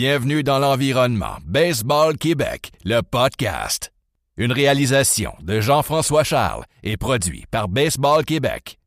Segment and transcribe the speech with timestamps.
[0.00, 3.92] Bienvenue dans l'environnement Baseball Québec, le podcast.
[4.36, 8.77] Une réalisation de Jean-François Charles et produit par Baseball Québec.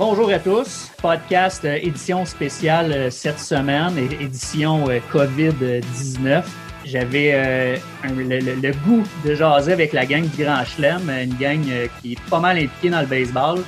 [0.00, 0.90] Bonjour à tous.
[1.02, 6.42] Podcast euh, édition spéciale euh, cette semaine, édition euh, COVID-19.
[6.86, 11.60] J'avais le, le- le goût de jaser avec la gang du Grand Chelem, une gang
[12.00, 13.58] qui est pas mal impliquée dans le baseball.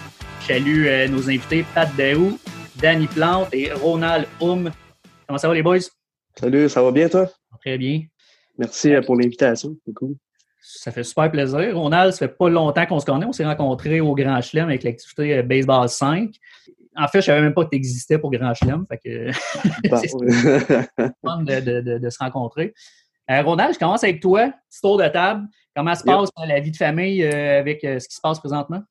[0.41, 2.39] Je salue nos invités Pat Daou,
[2.77, 4.71] Danny Plante et Ronald Houm.
[5.27, 5.81] Comment ça va les boys?
[6.41, 7.29] Salut, ça va bien toi?
[7.61, 8.01] Très bien.
[8.57, 10.15] Merci pour l'invitation, c'est cool.
[10.65, 11.77] Ça fait super plaisir.
[11.77, 13.27] Ronald, ça fait pas longtemps qu'on se connaît.
[13.27, 16.31] On s'est rencontrés au Grand Chelem avec l'activité euh, Baseball 5.
[16.97, 18.87] En fait, je savais même pas que tu existais pour Grand Chelem.
[18.89, 19.31] Fait que
[19.99, 20.09] C'est
[21.25, 22.75] fun de, de- de- de se rencontrer.
[23.31, 24.53] Euh, Ronald, je commence avec toi.
[24.71, 25.47] Petit tour de table.
[25.75, 28.39] Comment se passe euh, la vie de famille euh, avec euh, ce qui se passe
[28.39, 28.83] présentement?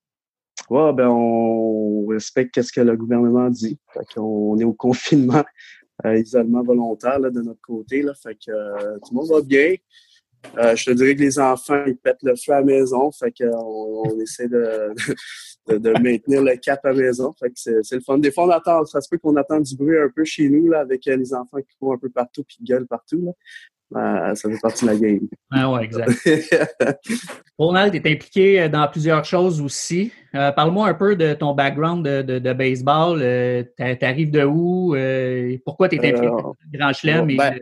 [0.69, 3.77] ouais, ben, on respecte ce que le gouvernement dit.
[3.94, 5.44] Fait qu'on est au confinement,
[6.05, 8.02] isolement volontaire là, de notre côté.
[8.02, 8.14] Là.
[8.22, 9.75] Fait que tout le monde va bien.
[10.58, 13.11] Euh, je te dirais que les enfants, ils pètent le feu à la maison.
[13.11, 14.89] Fait qu'on on essaie de,
[15.70, 17.33] de, de maintenir le cap à la maison.
[17.39, 18.17] Fait que c'est le fun.
[18.17, 20.70] Des fois, on attend, ça se peut qu'on attend du bruit un peu chez nous
[20.70, 23.22] là, avec euh, les enfants qui courent un peu partout et qui gueulent partout.
[23.23, 23.31] Là.
[23.94, 25.20] Euh, ça fait partie de la game.
[25.52, 26.11] Ah ouais, exact.
[27.58, 30.11] Ronald, tu es impliqué euh, dans plusieurs choses aussi.
[30.33, 33.20] Euh, Parle-moi un peu de ton background de, de- de baseball.
[33.22, 34.95] Euh, tu arrives de où?
[35.66, 37.28] Pourquoi tu es impliqué dans le Grand Chelem?
[37.28, 37.59] ben,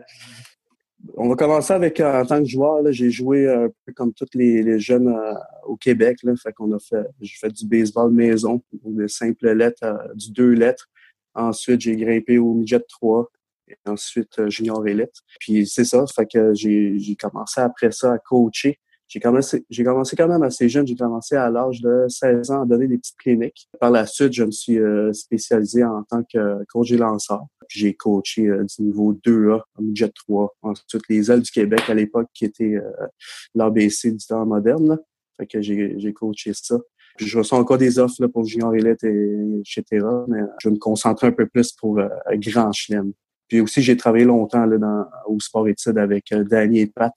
[1.16, 4.28] On va commencer avec, euh, en tant que joueur, j'ai joué un peu comme tous
[4.34, 5.34] les, les jeunes euh,
[5.64, 6.18] au Québec.
[6.22, 10.30] Là, fait qu'on a fait, j'ai fait du baseball maison, de simples lettres, euh, du
[10.30, 10.88] deux lettres.
[11.34, 13.30] Ensuite, j'ai grimpé au midget 3
[13.70, 15.14] et ensuite euh, junior élite.
[15.38, 18.78] Puis c'est ça, fait que j'ai, commencé après ça à coacher.
[19.08, 20.86] J'ai commencé, j'ai commencé quand même assez jeune.
[20.86, 23.68] J'ai commencé à l'âge de 16 ans à donner des petites cliniques.
[23.80, 27.44] Par la suite, je me suis euh, spécialisé en tant que coach et lanceur.
[27.70, 30.56] Puis J'ai coaché euh, du niveau 2A, en midget 3.
[30.62, 33.06] Ensuite, les ailes du Québec à l'époque, qui était euh,
[33.54, 34.88] l'ABC du temps moderne.
[34.88, 34.98] Là.
[35.40, 36.78] Fait que j'ai, coaché ça.
[37.18, 40.06] Je reçois encore des offres là, pour Junior Elite et etc.
[40.28, 43.12] Mais je vais me concentrer un peu plus pour euh, Grand Chelem.
[43.48, 47.12] Puis aussi, j'ai travaillé longtemps là, dans, au sport études avec euh, Danny et Pat,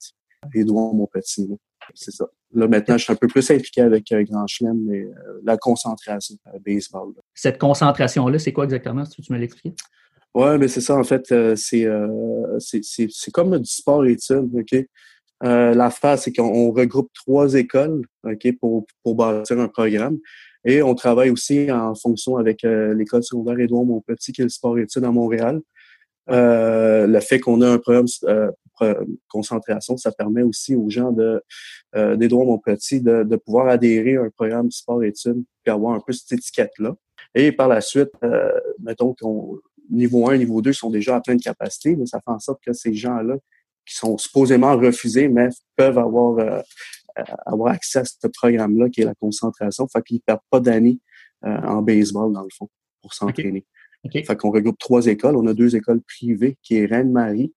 [0.54, 1.48] Edouard, mon petit.
[1.94, 2.26] C'est ça.
[2.54, 5.06] Là, maintenant, je suis un peu plus impliqué avec euh, Grand Chelem, mais
[5.42, 7.12] la concentration, baseball.
[7.14, 7.22] là.
[7.34, 9.04] Cette concentration-là, c'est quoi exactement?
[9.04, 9.78] Si tu me l'expliques?
[10.34, 14.84] Ouais, mais c'est ça, en fait, euh, c'est, euh, c'est, comme du sport études, OK?
[15.44, 20.18] Euh, L'affaire, c'est qu'on regroupe trois écoles, OK, pour, pour bâtir un programme.
[20.64, 24.50] Et on travaille aussi en fonction avec euh, l'école secondaire Édouard Montpetit, qui est le
[24.50, 25.60] sport études à Montréal.
[26.30, 28.50] Euh, le fait qu'on a un programme euh,
[29.28, 31.42] concentration, ça permet aussi aux gens de
[32.16, 36.32] d'Édouard Montpetit de, de pouvoir adhérer à un programme sport-études puis avoir un peu cette
[36.32, 36.96] étiquette-là.
[37.34, 38.50] Et par la suite, euh,
[38.82, 42.38] mettons qu'on niveau 1, niveau 2 sont déjà à pleine capacité, mais ça fait en
[42.38, 43.36] sorte que ces gens-là,
[43.86, 46.60] qui sont supposément refusés, mais peuvent avoir, euh,
[47.18, 49.86] euh, avoir accès à ce programme-là qui est la concentration.
[49.88, 50.98] Fait qu'ils ne perdent pas d'années
[51.44, 52.68] euh, en baseball, dans le fond,
[53.02, 53.64] pour s'entraîner.
[54.04, 54.12] OK.
[54.12, 55.36] Fait qu'on regroupe trois écoles.
[55.36, 57.52] On a deux écoles privées, qui est Reine-Marie,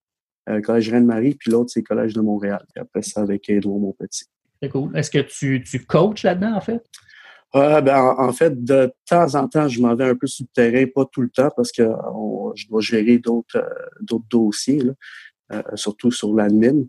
[0.50, 2.64] euh, Collège Reine-Marie, puis l'autre, c'est Collège de Montréal.
[2.74, 4.26] Puis après ça, avec Édouard Montpetit.
[4.62, 4.96] C'est cool.
[4.98, 6.84] Est-ce que tu, tu coaches là-dedans, en fait?
[7.54, 10.54] Ouais, ben, en, fait, de temps en temps, je m'en vais un peu sur le
[10.54, 14.94] terrain, pas tout le temps, parce que on- je dois gérer d'autres euh, dossiers, là,
[15.54, 16.84] euh, surtout sur l'admin.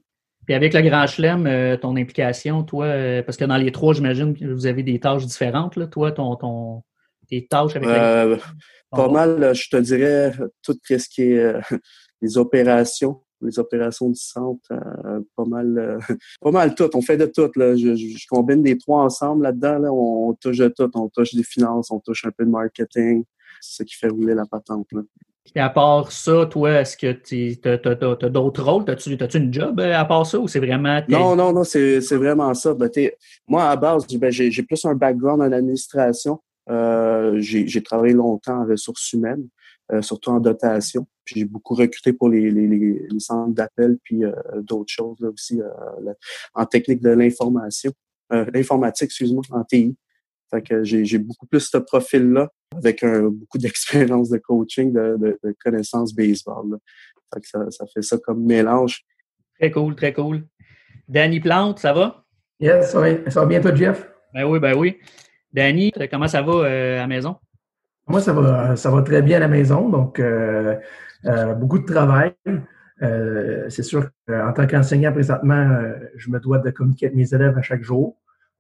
[0.47, 3.93] Puis avec le Grand Chelem, euh, ton implication, toi, euh, parce que dans les trois,
[3.93, 5.77] j'imagine que vous avez des tâches différentes.
[5.77, 5.87] Là.
[5.87, 6.83] Toi, ton, ton,
[7.29, 8.37] tes tâches avec le Euh,
[8.91, 10.33] ton pas mal, euh, je te dirais,
[10.63, 11.61] tout ce qui est euh,
[12.23, 15.99] les opérations, les opérations du centre, euh, pas mal, euh,
[16.41, 16.91] pas mal tout.
[16.95, 17.51] On fait de tout.
[17.57, 17.77] Là.
[17.77, 19.79] Je, je, je combine les trois ensemble là-dedans.
[19.79, 19.93] Là.
[19.93, 20.91] On, touche de tout.
[20.95, 23.25] On touche des finances, on touche un peu de marketing.
[23.61, 24.87] C'est ce qui fait rouler la patente.
[24.93, 25.03] Là.
[25.53, 28.85] Puis à part ça, toi, est-ce que tu as, d'autres rôles?
[28.89, 31.01] As-tu as une job euh, à part ça ou c'est vraiment.
[31.09, 32.75] Non, non, non, c'est c'est vraiment ça.
[32.75, 32.91] Ben,
[33.47, 36.41] moi, à base, ben, j'ai j'ai plus un background en administration.
[36.71, 39.49] Euh, j'ai j'ai travaillé longtemps en ressources humaines,
[39.93, 41.07] euh, surtout en dotation.
[41.29, 44.33] Puis j'ai beaucoup recruté pour les, les, les, les centres d'appel, puis euh,
[44.63, 45.69] d'autres choses là aussi, euh,
[46.03, 46.15] la-
[46.55, 47.93] en technique de l'information,
[48.33, 49.95] euh, l'informatique, excuse-moi, en TI.
[50.51, 55.17] Fait que j'ai j'ai beaucoup plus ce profil-là, avec un, beaucoup d'expérience de coaching, de,
[55.19, 56.71] de, de connaissances baseball.
[56.71, 56.77] là.
[57.35, 59.05] Fait que ça, ça fait ça comme mélange.
[59.59, 60.47] Très cool, très cool.
[61.09, 62.25] Danny Plante, ça va?
[62.59, 64.09] Yes, ça va, ça va bien toi, Jeff?
[64.33, 64.97] Ben oui, ben oui.
[65.53, 67.37] Danny, comment ça va euh, à la maison?
[68.07, 70.19] Moi, ça va, ça va très bien à la maison, donc
[71.25, 72.35] beaucoup de travail.
[73.01, 75.83] c'est sûr qu'en tant qu'enseignant présentement,
[76.17, 78.17] je me dois de communiquer avec mes élèves à chaque jour.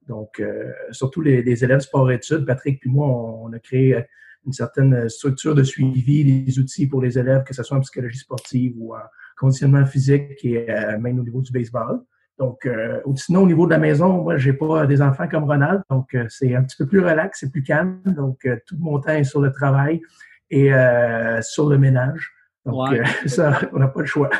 [0.08, 0.42] Donc,
[0.90, 4.04] surtout les, les élèves sport-études, Patrick puis moi, on, a créé
[4.46, 8.18] une certaine structure de suivi, des outils pour les élèves, que ce soit en psychologie
[8.18, 9.00] sportive ou en
[9.38, 10.66] conditionnement physique et
[10.98, 12.00] même au niveau du baseball.
[12.38, 15.82] Donc, euh, sinon, au niveau de la maison, moi, j'ai pas des enfants comme Ronald,
[15.90, 18.00] donc euh, c'est un petit peu plus relax, c'est plus calme.
[18.04, 20.00] Donc, euh, tout mon temps est sur le travail
[20.50, 20.70] et
[21.42, 22.32] sur le ménage.
[22.64, 22.88] Donc,
[23.26, 24.30] ça, on n'a pas le choix.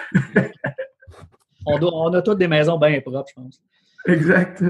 [1.66, 3.62] on, doit, on, a toutes des maisons bien propres, je pense.
[4.06, 4.64] Exact.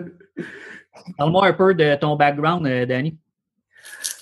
[1.16, 3.18] Parle-moi un peu de ton background, Danny.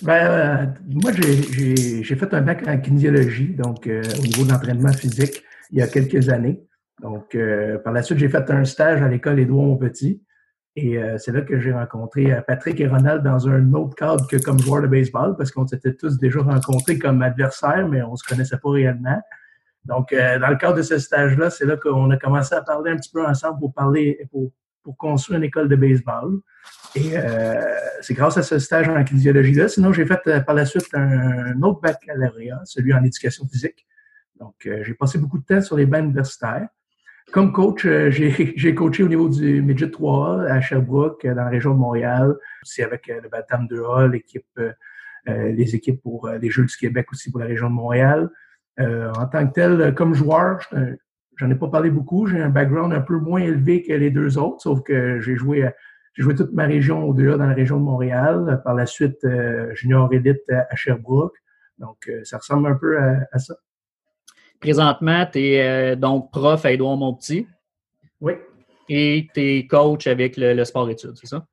[0.02, 5.78] Ben, moi, j'ai fait un bac en kinésiologie, donc au niveau de l'entraînement physique, il
[5.78, 6.66] y a quelques années.
[7.02, 10.22] Donc, euh, par la suite, j'ai fait un stage à l'école Édouard Petit.
[10.76, 14.26] Et euh, c'est là que j'ai rencontré euh, Patrick et Ronald dans un autre cadre
[14.28, 18.12] que comme joueur de baseball, parce qu'on s'était tous déjà rencontrés comme adversaires, mais on
[18.12, 19.20] ne se connaissait pas réellement.
[19.86, 22.96] Donc, dans le cadre de ce stage-là, c'est là, qu'on a commencé à parler un
[22.96, 24.50] petit peu ensemble pour parler, pour,
[24.82, 26.40] pour construire une école de baseball.
[26.96, 27.14] Et
[28.00, 29.68] c'est grâce à ce stage en kinésiologie-là.
[29.68, 33.86] Sinon, j'ai fait par la suite un, autre baccalauréat, celui en éducation physique.
[34.40, 36.66] Donc, j'ai passé beaucoup de temps sur les bancs universitaires.
[37.32, 38.10] Comme coach, euh,
[38.56, 42.36] j'ai coaché au niveau du Midget 3A à Sherbrooke, euh, dans la région de Montréal.
[42.62, 44.46] C'est avec euh, le Batam 2A, l'équipe,
[45.28, 48.30] les équipes pour les Jeux du Québec aussi pour la région de Montréal.
[48.78, 50.60] en tant que tel, comme joueur,
[51.34, 52.28] j'en ai pas parlé beaucoup.
[52.28, 55.68] J'ai un background un peu moins élevé que les deux autres, sauf que j'ai joué
[56.14, 58.62] joué toute ma région au 2A dans la région de Montréal.
[58.64, 59.26] Par la suite,
[59.72, 61.34] junior élite à, Sherbrooke.
[61.78, 63.56] Donc, ça ressemble un peu à ça.
[64.60, 67.46] Présentement, tu es euh, donc prof à Édouard Montpetit.
[68.20, 68.34] Oui.
[68.88, 71.44] Et tu es coach avec le, sport-études, c'est ça?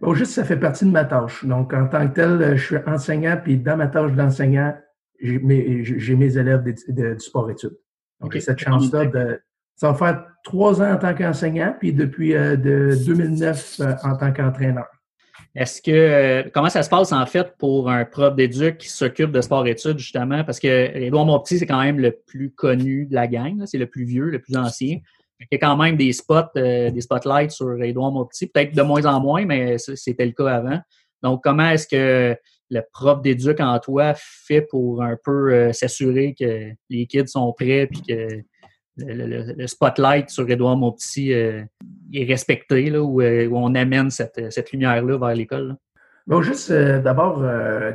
[0.00, 1.44] Bon, juste, ça fait partie de ma tâche.
[1.44, 4.76] Donc, en tant que tel, je suis enseignant, puis dans ma tâche d'enseignant,
[5.20, 7.76] j'ai mes, élèves de, du sport-études.
[8.20, 9.40] Donc, cette chance-là de.
[9.74, 14.16] Ça va faire trois ans en tant qu'enseignant, puis depuis euh, de 2009 euh, en
[14.16, 14.86] tant qu'entraîneur.
[15.54, 19.32] Est-ce que euh, comment ça se passe en fait pour un prof d'éduc qui s'occupe
[19.32, 20.44] de sport-études justement?
[20.44, 23.86] Parce que Édouard Monpetit c'est quand même le plus connu de la gang, c'est le
[23.86, 24.98] plus vieux, le plus ancien.
[25.40, 28.82] Il y a quand même des spots, euh, des spotlights sur Édouard Monpetit, peut-être de
[28.82, 30.80] moins en moins, mais c'était le cas avant.
[31.22, 32.36] Donc comment est-ce que
[32.70, 37.52] le prof d'éduc en toi fait pour un peu euh, s'assurer que les kids sont
[37.52, 38.42] prêts puis que
[38.98, 41.62] le, spotlight sur Édouard Monpetit euh,
[42.12, 45.76] est respecté, là, où, euh, on amène cette, cette lumière-là vers l'école?
[46.26, 47.44] Bon, juste euh, d'abord,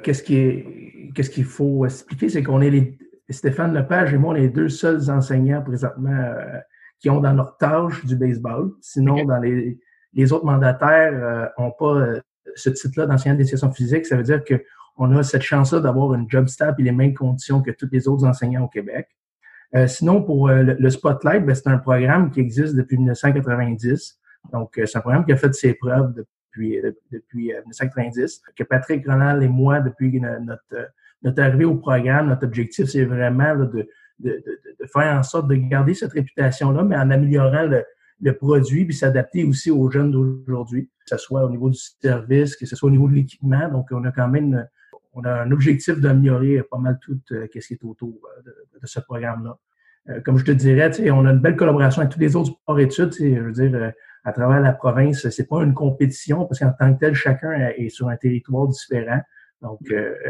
[0.02, 2.98] qu'est-ce qu'est-ce qu'il faut expliquer, c'est qu'on est les
[3.30, 6.34] Stéphane Lepage et moi, on est les deux seuls enseignants présentement
[7.00, 8.72] qui ont dans leur tâche du baseball.
[8.82, 9.80] Sinon, dans les,
[10.14, 12.20] les autres mandataires n'ont pas
[12.56, 14.06] ce titre-là d'enseignant d'éducation physique.
[14.06, 17.62] Ça veut dire qu'on a cette chance-là d'avoir une job stable et les mêmes conditions
[17.62, 19.08] que tous les autres enseignants au Québec.
[19.75, 24.20] Euh, sinon, pour euh, le, Spotlight, ben, c'est un programme qui existe depuis 1990.
[24.52, 26.80] Donc, euh, c'est un programme qui a fait ses preuves depuis,
[27.12, 28.42] depuis 1990.
[28.56, 30.92] Que Patrick Ronald et moi, depuis notre,
[31.24, 33.88] notre arrivée au programme, notre objectif, c'est vraiment de,
[34.20, 34.44] de,
[34.80, 37.84] de, faire en sorte de garder cette réputation-là, mais en améliorant le,
[38.22, 42.56] le produit, puis s'adapter aussi aux jeunes d'aujourd'hui, que ce soit au niveau du service,
[42.56, 43.68] que ce soit au niveau de l'équipement.
[43.69, 44.68] Donc, on a quand même
[45.14, 48.42] on a un objectif d'améliorer pas mal tout euh, ce qui est autour euh,
[48.81, 49.57] de, ce programme-là.
[50.10, 52.80] Euh, comme je te dirais, on a une belle collaboration avec tous les autres sports
[52.80, 53.14] études.
[53.14, 53.94] Je veux dire,
[54.24, 57.90] à travers la province, c'est pas une compétition parce qu'en tant que tel, chacun est
[57.90, 59.22] sur un territoire différent.
[59.62, 59.80] Donc,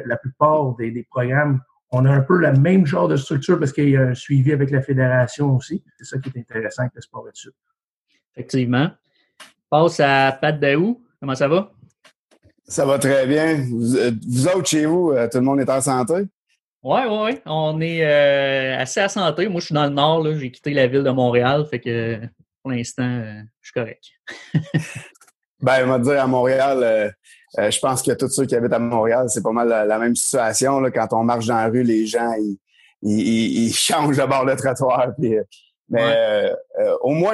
[0.06, 1.60] la plupart des, programmes,
[1.92, 4.52] on a un peu le même genre de structure parce qu'il y a un suivi
[4.52, 5.84] avec la fédération aussi.
[5.98, 7.54] C'est ça qui est intéressant avec le sport études.
[8.36, 8.90] Effectivement.
[9.70, 11.02] Passe à Pat Daou.
[11.20, 11.72] Comment ça va?
[12.66, 13.66] Ça va très bien.
[13.70, 14.12] Vous, euh,
[14.56, 16.26] autres, chez vous, euh, tout le monde est en santé?
[16.84, 17.40] Oui, oui, oui.
[17.46, 19.48] On est euh, assez à santé.
[19.48, 20.26] Moi, je suis dans le nord.
[20.36, 21.66] J'ai quitté la ville de Montréal.
[21.70, 22.20] Fait que
[22.62, 23.24] pour l'instant,
[23.62, 24.04] je suis correct.
[25.62, 27.16] ben, on va dire à Montréal,
[27.58, 30.80] je pense que tous ceux qui habitent à Montréal, c'est pas mal la, même situation.
[30.80, 32.34] Là, quand on marche dans la rue, les gens,
[33.02, 35.14] ils, changent de bord de trottoir.
[35.90, 36.52] mais
[37.02, 37.34] au moins,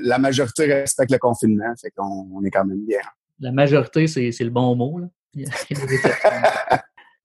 [0.00, 1.74] la majorité respecte le confinement.
[1.80, 3.00] Fait qu'on on est quand même bien
[3.40, 5.00] la majorité, c'est le bon mot.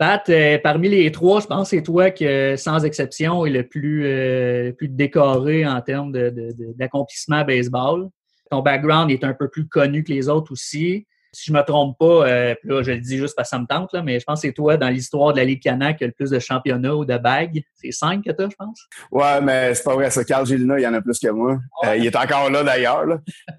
[0.02, 2.26] Pat, euh, parmi les trois, je pense que c'est toi qui,
[2.58, 8.10] sans exception, est le plus, euh, plus décoré en termes d'accomplissement baseball.
[8.50, 11.98] Ton background est un peu plus connu que les autres aussi si je me trompe
[11.98, 14.26] pas, euh, là, je le dis juste parce que ça me tente, là, mais je
[14.26, 16.40] pense que c'est toi, dans l'histoire de la Ligue Canac, qui a le plus de
[16.40, 17.62] championnats ou de bagues.
[17.76, 18.88] C'est cinq que tu as, je pense?
[19.12, 20.10] Ouais, mais c'est pas vrai.
[20.12, 21.60] Ça, Carl Gélina, il y en a plus que moi.
[21.86, 23.06] Euh, il est encore là, d'ailleurs.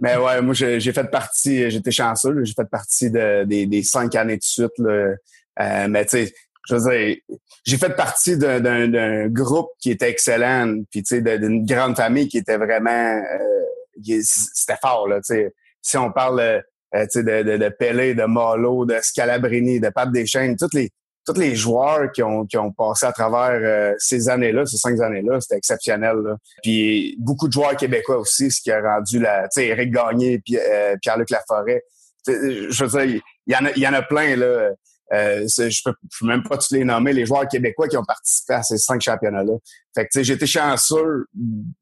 [0.01, 4.37] mais ouais, moi, j'ai fait partie, j'étais chanceux, j'ai fait partie de, des, cinq années
[4.37, 4.79] de suite.
[4.79, 5.15] Là.
[5.61, 6.33] Euh, mais tu sais,
[6.69, 7.17] je veux dire,
[7.65, 12.39] j'ai fait partie d'un groupe qui était excellent, puis tu sais, d'une grande famille qui
[12.39, 15.17] était vraiment, euh, c'était fort là.
[15.17, 16.61] Tu sais, si on parle euh,
[16.93, 20.91] tu sais, de, de, de Pelé, de Malo, de Scalabrini, de Pape Deschênes, toutes les
[21.25, 25.01] tous les joueurs qui ont, qui ont passé à travers euh, ces années-là, ces cinq
[25.01, 26.17] années-là, c'était exceptionnel.
[26.17, 26.37] Là.
[26.63, 30.41] Puis beaucoup de joueurs québécois aussi, ce qui a rendu la, tu sais, Eric Gagné,
[30.45, 31.85] puis euh, Pierre-Luc Laforêt.
[32.27, 34.71] Je veux dire, il y en a, il y en a plein là.
[35.13, 38.55] Euh, je peux, peux même pas tous les nommer, les joueurs québécois qui ont participé
[38.55, 39.55] à ces cinq championnats-là.
[39.95, 41.27] Fait que, j'étais chanceux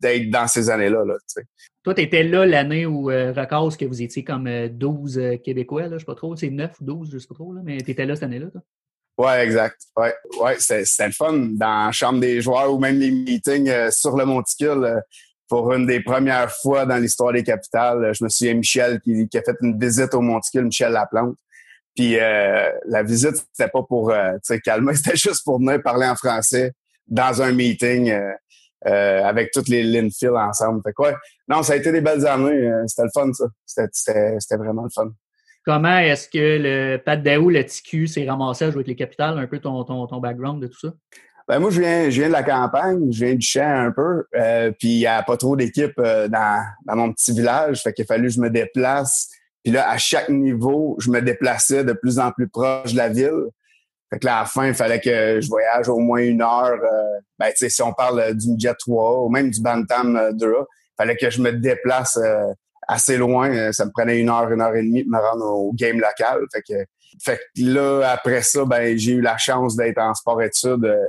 [0.01, 1.15] d'être dans ces années-là, là,
[1.85, 5.91] Toi, tu étais là l'année où, euh, que vous étiez comme 12 euh, Québécois, là,
[5.93, 7.93] je sais pas trop, c'est 9 ou 12, je sais pas trop, là, mais tu
[7.93, 8.63] étais là cette année-là, toi?
[9.19, 9.77] Ouais, exact.
[9.97, 13.91] Ouais, ouais c'était le fun dans la chambre des joueurs ou même les meetings euh,
[13.91, 15.03] sur le monticule.
[15.47, 19.39] pour une des premières fois dans l'histoire des capitales, je me souviens Michel qui, qui,
[19.39, 21.37] a fait une visite au monticule, Michel Laplante.
[21.95, 24.33] Puis euh, la visite, c'était pas pour euh,
[24.65, 26.73] calmer, c'était juste pour venir parler en français
[27.11, 28.33] dans un meeting euh,
[28.87, 30.81] euh avec toutes les Linfield ensemble.
[30.85, 31.19] Fait quoi?
[31.49, 32.69] Non, ça a été des belles années.
[32.69, 33.47] Euh, c'était le fun, ça.
[33.67, 35.11] C'était vraiment le fun.
[35.67, 39.39] Comment est-ce que le Pat Daou, le TQ, s'est ramassé à jouer avec les capitales?
[39.39, 40.95] Un peu ton, ton, ton background de tout ça?
[41.47, 44.25] Ben moi, je viens, je viens de la campagne, je viens du champ un peu.
[44.37, 47.83] Euh, puis il n'y a pas trop d'équipes dans, dans mon petit village.
[47.83, 49.29] Fait qu'il a fallu que je me déplace
[49.63, 53.09] puis là, à chaque niveau, je me déplaçais de plus en plus proche de la
[53.09, 53.49] ville.
[54.11, 56.79] Fait que là, à la fin, il fallait que je voyage au moins une heure.
[56.83, 60.47] Euh, ben, tu sais, si on parle du Jet 3 ou même du Bantam 2
[60.47, 60.65] il
[60.97, 62.53] fallait que je me déplace euh,
[62.89, 63.73] assez loin.
[63.73, 66.41] Ça me prenait une heure, une heure et demie de me rendre au game local.
[66.53, 66.85] Fait que,
[67.23, 71.07] fait que là, après ça, ben, j'ai eu la chance d'être en sport-études euh,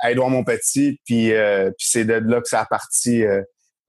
[0.00, 1.00] à Édouard-Montpetit.
[1.04, 3.24] Puis, puis c'est de là que ça a parti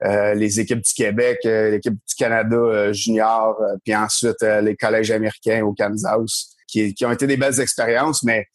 [0.05, 5.11] euh, les équipes du Québec, euh, l'équipe du Canada euh, junior, puis ensuite les collèges
[5.11, 8.45] américains au Kansas, qui, qui ont été des belles expériences, mais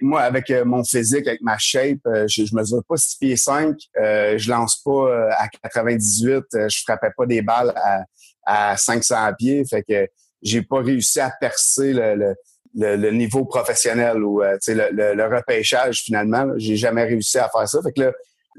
[0.00, 4.50] moi, avec mon physique, avec ma shape, je, je mesure pas 6 pieds 5, je
[4.50, 10.08] lance pas à 98, je frappais pas des balles à, à 500 pieds, fait que
[10.42, 12.34] j'ai pas réussi à percer le,
[12.74, 16.46] le, le, niveau professionnel ou le, le, le, repêchage finalement.
[16.56, 17.80] J'ai jamais réussi à faire ça.
[17.82, 18.12] Fait que là,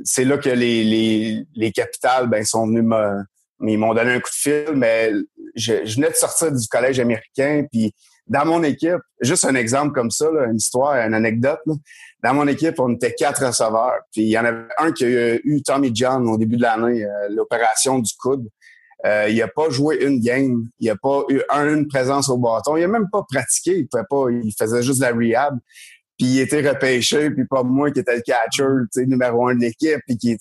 [0.03, 3.23] c'est là que les, les, les capitales ben, sont venus me,
[3.67, 5.11] ils m'ont donné un coup de fil, mais
[5.55, 7.93] je, je, venais de sortir du collège américain, puis
[8.27, 11.59] dans mon équipe, juste un exemple comme ça, une histoire, une anecdote,
[12.23, 15.35] dans mon équipe, on était quatre receveurs, puis il y en avait un qui a
[15.43, 18.47] eu Tommy John au début de l'année, euh, l'opération du coude.
[19.05, 22.37] Euh, il a pas joué une game, il a pas eu un, une présence au
[22.37, 25.57] bâton, il a même pas pratiqué, il pouvait pas, il faisait juste la rehab
[26.21, 29.55] puis il était repêché, puis pas moi qui était le catcher, tu sais, numéro un
[29.55, 30.37] de l'équipe, puis qui,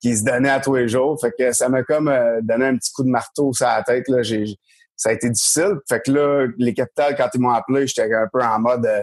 [0.00, 1.20] qui se donnait à tous les jours.
[1.20, 4.08] Fait que ça m'a comme euh, donné un petit coup de marteau sur la tête.
[4.08, 4.22] Là.
[4.22, 4.46] J'ai,
[4.96, 5.74] ça a été difficile.
[5.86, 9.02] Fait que là, les capitales, quand ils m'ont appelé, j'étais un peu en mode, euh,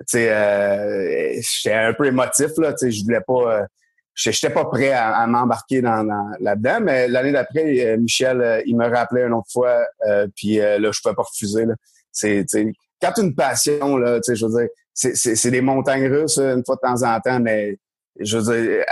[0.00, 3.60] tu sais, euh, j'étais un peu émotif, là, tu sais, je voulais pas...
[3.60, 3.64] Euh,
[4.14, 6.06] j'étais pas prêt à, m'embarquer dans,
[6.38, 9.78] là-dedans, mais l'année d'après, Michel, il me rappelait une autre fois,
[10.34, 11.66] puis là, je pouvais pas refuser.
[11.66, 11.74] Là.
[12.12, 12.46] C'est,
[12.98, 16.76] quand une passion, là, tu sais, je veux dire, c'est des montagnes russes une fois
[16.76, 17.78] de temps en temps, mais
[18.18, 18.84] je veux dire,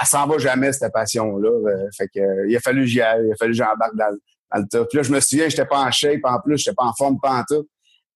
[0.00, 1.48] elle, s'en va jamais, cette passion-là.
[1.48, 4.10] Euh, fait que, il a fallu j'y aille, il a fallu que j'embarque dans,
[4.52, 4.88] dans, le top.
[4.88, 7.18] Puis là, je me souviens, j'étais pas en shape en plus, j'étais pas en forme
[7.20, 7.68] pas en tout.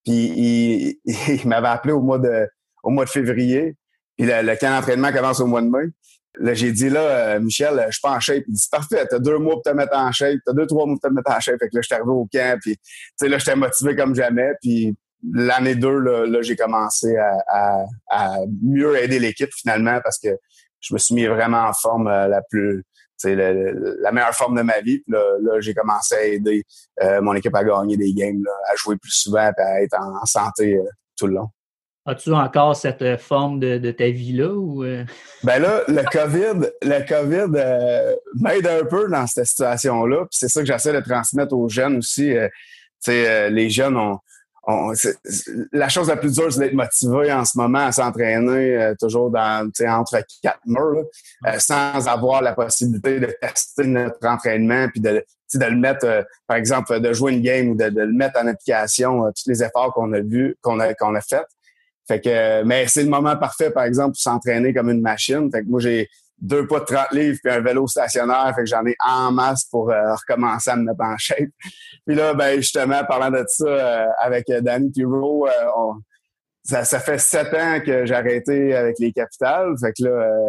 [0.05, 2.49] Puis il, il, m'avait appelé au mois de
[2.83, 3.77] au mois de février.
[4.19, 5.87] Puis le, le camp d'entraînement commence au mois de mai.
[6.39, 8.45] Là, j'ai dit là, euh, Michel, je suis pas en shape.
[8.47, 10.97] Il dit parfait, t'as deux mois pour te mettre en shape, t'as deux, trois mois
[11.01, 11.59] pour te mettre en shape.
[11.59, 12.83] Fait que là, j'étais arrivé au camp, puis tu
[13.17, 14.53] sais, là, j'étais motivé comme jamais.
[14.63, 14.97] Puis
[15.29, 20.29] l'année 2, là, j'ai commencé à, mieux aider l'équipe finalement parce que
[20.81, 22.85] je me suis mis vraiment en forme euh, la plus
[23.23, 25.01] la, la meilleure forme de ma vie.
[25.01, 26.65] Puis là, j'ai commencé à aider
[27.03, 30.25] euh, mon équipe à gagner des games, à jouer plus souvent et à être en,
[30.25, 30.85] santé euh,
[31.19, 31.49] tout le long.
[32.07, 34.49] As-tu encore cette forme de, ta vie-là?
[34.55, 34.83] Ou...
[35.45, 40.21] Ben là, le COVID, le COVID m'aide un peu dans cette situation-là.
[40.21, 42.35] Puis c'est ça que j'essaie de transmettre aux jeunes aussi.
[43.07, 44.19] les jeunes ont
[45.73, 49.31] la chose la plus dure, c'est d'être motivé en ce moment à s'entraîner euh, toujours
[49.31, 51.05] dans entre quatre murs,
[51.47, 55.25] euh, sans avoir la possibilité de tester notre entraînement puis de,
[55.55, 58.47] de le mettre, euh, par exemple, de jouer une game ou de, le mettre en
[58.47, 61.45] application tous les efforts qu'on a vus, qu'on a qu'on a fait.
[62.07, 65.51] Fait que, mais c'est le moment parfait, par exemple, pour s'entraîner comme une machine.
[65.51, 66.09] Fait que moi, j'ai
[66.41, 68.53] deux poids de 30 livres puis un vélo stationnaire.
[68.55, 71.51] Fait que j'en ai en masse pour euh, recommencer à me mettre en shape.
[72.07, 75.47] Puis là, ben justement, parlant de ça, euh, avec euh, Danny Turo,
[76.63, 79.75] ça, ça, fait sept ans que j'ai arrêté avec les capitales.
[79.81, 80.47] Fait que là,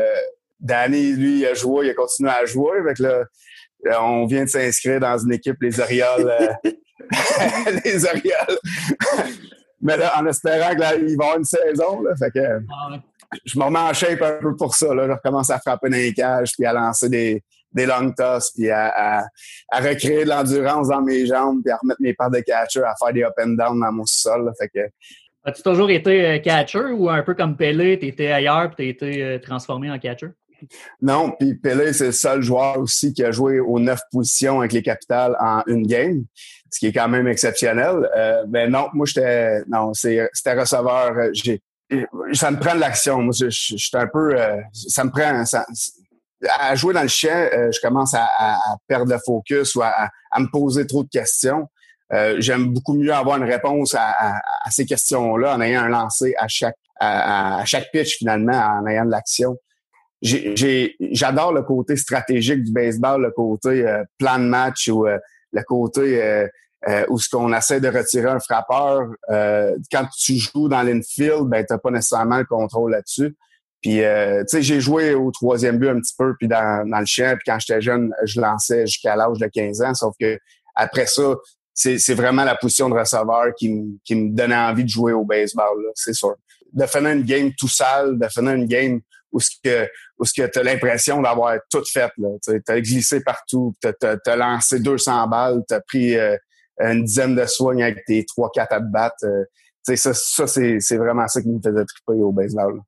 [0.59, 2.79] Danny, lui, il a joué, il a continué à jouer.
[2.87, 6.57] Fait que là, on vient de s'inscrire dans une équipe, les Orioles.
[7.85, 8.59] les Orioles.
[9.81, 12.99] mais là, en espérant qu'il va y avoir une saison, là, fait que ah
[13.45, 14.93] je me remets en shape un peu pour ça.
[14.93, 15.07] Là.
[15.07, 18.69] Je recommence à frapper dans les cages, puis à lancer des, des long toss, puis
[18.69, 19.25] à,
[19.69, 22.93] à, recréer de l'endurance dans mes jambes, puis à remettre mes paires de catcher, à
[22.99, 24.51] faire des up and down dans mon sol.
[24.59, 24.89] Fait que...
[25.43, 29.07] As-tu toujours été euh, catcher ou un peu comme Pelé, tu étais ailleurs puis tu
[29.07, 30.27] été euh, transformé en catcher?
[31.01, 34.73] Non, puis Pelé, c'est le seul joueur aussi qui a joué aux neuf positions avec
[34.73, 36.25] les capitales en une game,
[36.69, 38.07] ce qui est quand même exceptionnel.
[38.15, 41.15] Euh, mais non, moi, j'étais non, c'était receveur.
[41.33, 41.59] J'ai
[42.33, 43.21] ça me prend de l'action.
[43.21, 45.43] Moi, je, suis un peu, euh, ça me prend,
[46.59, 48.57] à jouer dans le chien, euh, je commence à,
[48.87, 51.67] perdre le focus ou à, me poser trop de questions.
[52.13, 56.47] Euh, j'aime beaucoup mieux avoir une réponse à, ces questions-là en ayant un lancer à
[56.47, 59.57] chaque, à, chaque pitch finalement, en ayant de l'action.
[60.21, 66.47] J'adore le côté stratégique du baseball, le côté plan de match ou le côté
[66.87, 71.43] euh, où ce qu'on essaie de retirer un frappeur, euh, quand tu joues dans l'infield,
[71.43, 73.35] ben t'as pas nécessairement le contrôle là-dessus.
[73.81, 76.99] Puis, euh, tu sais, j'ai joué au troisième but un petit peu, puis dans, dans
[76.99, 80.37] le chien, puis quand j'étais jeune, je lançais jusqu'à l'âge de 15 ans, sauf que
[80.75, 81.35] après ça,
[81.73, 85.77] c'est vraiment la position de receveur qui, qui me donnait envie de jouer au baseball,
[85.95, 86.35] c'est sûr.
[86.73, 89.87] De finir une game tout sale, de finir une game où ce que
[90.19, 92.29] où ce que t'as l'impression d'avoir tout fait là,
[92.65, 96.35] t'as glissé partout, t'as as, lancé 200 balles, t'as pris euh,
[96.79, 99.23] une dizaine de soignes avec tes trois, quatre à battre.
[99.23, 99.43] Euh,
[99.95, 102.81] ça, ça c'est vraiment ça qui me faisait triper au baseball.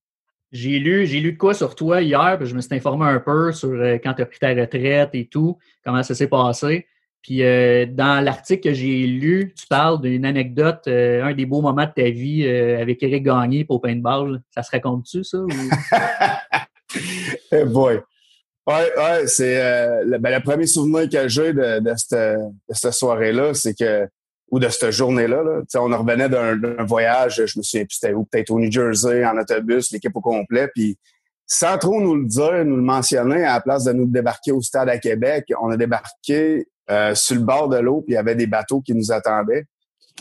[0.51, 3.19] J'ai lu, j'ai lu de quoi sur toi hier, puis je me suis informé un
[3.19, 6.85] peu sur euh, quand tu as pris ta retraite et tout, comment ça s'est passé.
[7.23, 11.85] Puis euh, dans l'article que j'ai lu, tu parles d'une anecdote, un des beaux moments
[11.85, 14.41] de ta vie avec Eric Gagné pour paintball.
[14.51, 15.37] Ça se raconte-tu, ça?
[15.39, 15.49] Ou...
[17.51, 18.01] hey boy.
[18.65, 22.73] Oui, ouais, c'est euh, le, ben, le, premier souvenir que j'ai de, de, cette, de
[22.73, 24.07] cette soirée-là, c'est que
[24.51, 28.23] ou de cette journée-là, là, on revenait d'un voyage, je me souviens plus c'était où,
[28.23, 30.95] peut-être au New Jersey, en autobus, l'équipe au complet, puis
[31.47, 34.61] sans trop nous le dire, nous le mentionner, à la place de nous débarquer au
[34.61, 38.17] stade à Québec, on a débarqué euh, sur le bord de l'eau, puis il y
[38.17, 39.65] avait des bateaux qui nous attendaient.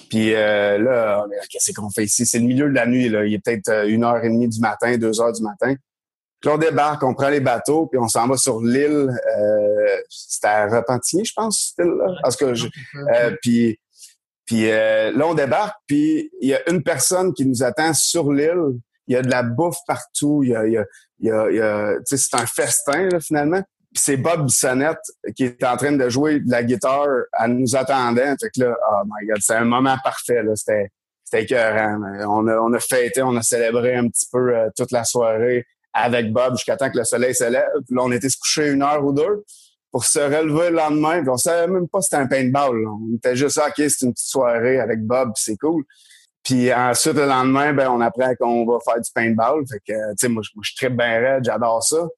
[0.09, 2.25] Puis euh, là, qu'est-ce qu'on fait ici?
[2.25, 3.27] C'est le milieu de la nuit, là.
[3.27, 5.75] Il est peut-être euh, une heure et demie du matin, deux heures du matin.
[6.43, 9.09] Puis on débarque, on prend les bateaux, puis on s'en va sur l'île.
[9.39, 12.17] Euh, c'était à Repentigny, je pense, cette île-là.
[12.21, 12.67] Parce que je,
[13.15, 13.79] euh, puis,
[14.45, 18.33] puis euh, là, on débarque, puis il y a une personne qui nous attend sur
[18.33, 18.81] l'île.
[19.07, 20.43] Il y a de la bouffe partout.
[20.43, 20.79] Il y a, il y
[21.31, 23.63] a, il y a, c'est un festin, là, finalement.
[23.95, 25.03] Puis c'est Bob Bissonnette
[25.37, 27.07] qui est en train de jouer de la guitare.
[27.39, 28.35] Elle nous attendait.
[28.41, 30.43] Fait que là, oh my God, c'est un moment parfait.
[30.43, 30.57] Là.
[30.57, 30.89] C'était,
[31.23, 32.01] c'était écœurant.
[32.27, 36.33] On a, on a fêté, on a célébré un petit peu toute la soirée avec
[36.33, 37.69] Bob jusqu'à temps que le soleil se lève.
[37.91, 39.45] Là, on était se coucher une heure ou deux
[39.91, 41.21] pour se relever le lendemain.
[41.21, 42.87] Puis on savait même pas si c'était un paintball.
[42.87, 45.85] On était juste OK, c'est une petite soirée avec Bob, c'est cool.
[46.43, 49.65] Puis ensuite, le lendemain, ben, on apprend qu'on va faire du paintball.
[49.69, 52.09] Fait que, tu sais, moi, je suis très bien raide, j'adore ça.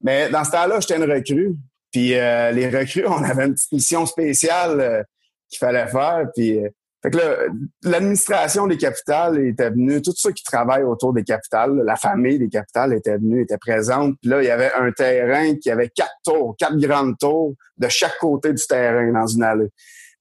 [0.00, 1.56] Mais dans ce temps-là, j'étais une recrue.
[1.90, 5.02] Puis euh, les recrues, on avait une petite mission spéciale euh,
[5.48, 6.26] qu'il fallait faire.
[6.34, 6.68] Puis euh,
[7.04, 7.48] fait que
[7.82, 12.48] l'administration des capitales était venue, tout ceux qui travaillent autour des capitales, la famille des
[12.48, 14.14] capitales était venue, était présente.
[14.22, 17.88] Puis là, il y avait un terrain qui avait quatre tours, quatre grandes tours de
[17.88, 19.68] chaque côté du terrain dans une allée.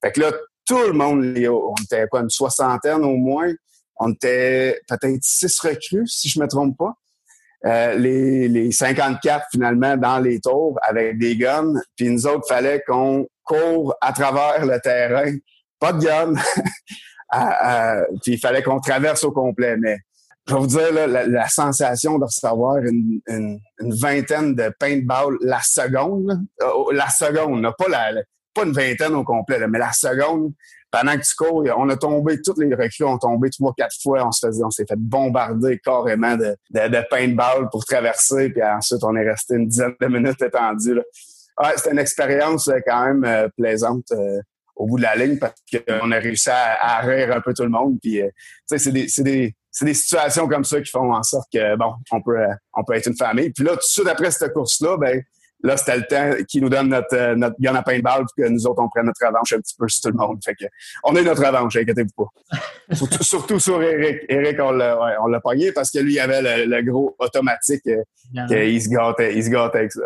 [0.03, 0.33] Fait que là,
[0.65, 3.53] tout le monde, on était quoi, une soixantaine au moins.
[3.95, 6.95] On était peut-être six recrues, si je me trompe pas.
[7.65, 11.75] Euh, les, les 54 finalement dans les tours avec des guns.
[11.95, 15.31] Puis nous autres, fallait qu'on court à travers le terrain
[15.83, 16.33] pas de gun.
[18.21, 19.75] puis il fallait qu'on traverse au complet.
[19.77, 19.97] Mais
[20.47, 26.93] je vais vous dire, la, sensation de recevoir une, vingtaine de paintball la seconde, euh,
[26.93, 27.85] la seconde, pas,
[28.53, 30.53] pas une vingtaine au complet, mais la seconde,
[30.89, 34.25] pendant que tu cours, on a tombé, toutes les recrues ont tombé trois, quatre fois.
[34.25, 38.51] On s'est fait bombarder carrément de, de, paintball pour traverser.
[38.51, 41.01] Puis ensuite, on est resté une dizaine de minutes étendus.
[41.59, 44.11] Ouais, c'était une expérience euh, quand même euh, plaisante
[44.75, 47.69] au bout de la ligne parce qu'on a réussi à, rire un peu tout le
[47.69, 47.97] monde.
[48.01, 48.29] Puis, euh,
[48.65, 52.39] c'est des, des, des, situations comme ça qui font en sorte que, bon, on peut,
[52.39, 53.51] euh, on peut être une famille.
[53.51, 55.21] Puis là, tout de suite après cette course-là, ben,
[55.61, 58.49] là, c'était le temps qui nous donne notre, euh, notre gun à paintball pour que
[58.49, 60.39] nous autres, on prenne notre revanche un petit peu sur tout le monde.
[60.43, 60.65] Fait que,
[61.03, 62.57] on a eu notre revanche, inquiétez-vous pas.
[62.95, 64.21] surtout, surtout, sur Eric.
[64.27, 67.83] Eric, on l'a, ouais, on l'a pogné parce que lui, il avait le, gros automatique.
[67.83, 70.01] qu'il se gâtait, il se gâtait avec ça.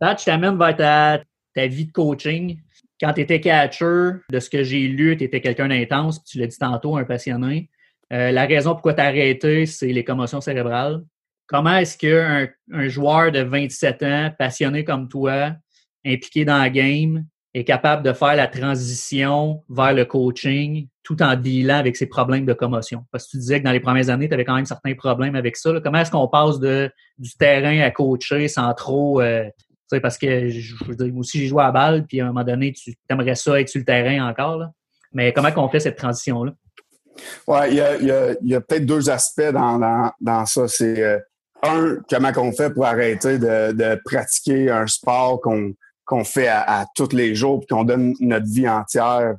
[0.00, 1.20] Pat, je t'amène vers ta,
[1.54, 2.58] ta vie de coaching
[3.02, 6.46] quand tu étais catcher, de ce que j'ai lu, tu étais quelqu'un d'intense, tu l'as
[6.46, 7.68] dit tantôt, un passionné.
[8.12, 11.02] Euh, la raison pourquoi tu as arrêté, c'est les commotions cérébrales.
[11.48, 15.52] Comment est-ce qu'un un joueur de 27 ans, passionné comme toi,
[16.06, 21.34] impliqué dans la game, est capable de faire la transition vers le coaching tout en
[21.34, 23.04] dealant avec ses problèmes de commotion?
[23.10, 25.34] Parce que tu disais que dans les premières années, tu avais quand même certains problèmes
[25.34, 25.72] avec ça.
[25.82, 29.20] Comment est-ce qu'on passe du terrain à coacher sans trop...
[29.20, 29.48] Euh,
[30.00, 30.74] parce que je,
[31.16, 33.78] aussi, j'ai joué à balle, puis à un moment donné, tu aimerais ça être sur
[33.78, 34.64] le terrain encore.
[35.12, 36.52] Mais comment on fait cette transition-là?
[37.46, 37.76] Oui, il
[38.42, 40.68] y a, peut-être deux aspects dans, dans, ça.
[40.68, 41.18] C'est euh,
[41.62, 45.74] un, comment on fait pour arrêter de, pratiquer un sport qu'on
[46.04, 49.36] qu'on fait à, tous les jours, puis qu'on donne notre vie entière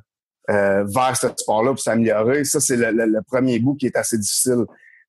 [0.50, 2.44] euh, vers ce sport-là pour s'améliorer.
[2.44, 4.64] Ça, c'est le, premier bout qui est assez difficile.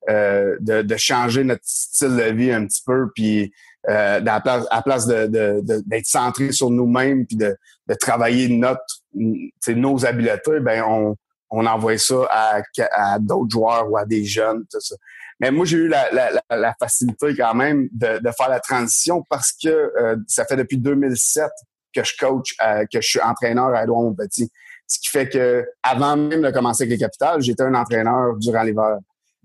[0.08, 3.52] Euh, de, de, changer notre style de vie un petit peu, puis
[3.90, 7.56] euh, à place, à place de, d'être centré sur nous-mêmes, puis de,
[7.88, 11.16] de travailler notre, nos habiletés, ben on,
[11.50, 14.96] on envoie ça à, à d'autres joueurs ou à des jeunes, tout ça.
[15.40, 19.24] Mais moi, j'ai eu la, la, la, facilité quand même de, de, faire la transition
[19.30, 21.50] parce que euh, ça fait depuis 2007
[21.94, 24.50] que je coach, euh, que je suis entraîneur à Edouard Petit.
[24.88, 28.64] Ce qui fait que avant même de commencer avec les capitales, j'étais un entraîneur durant
[28.64, 29.00] l'hiver.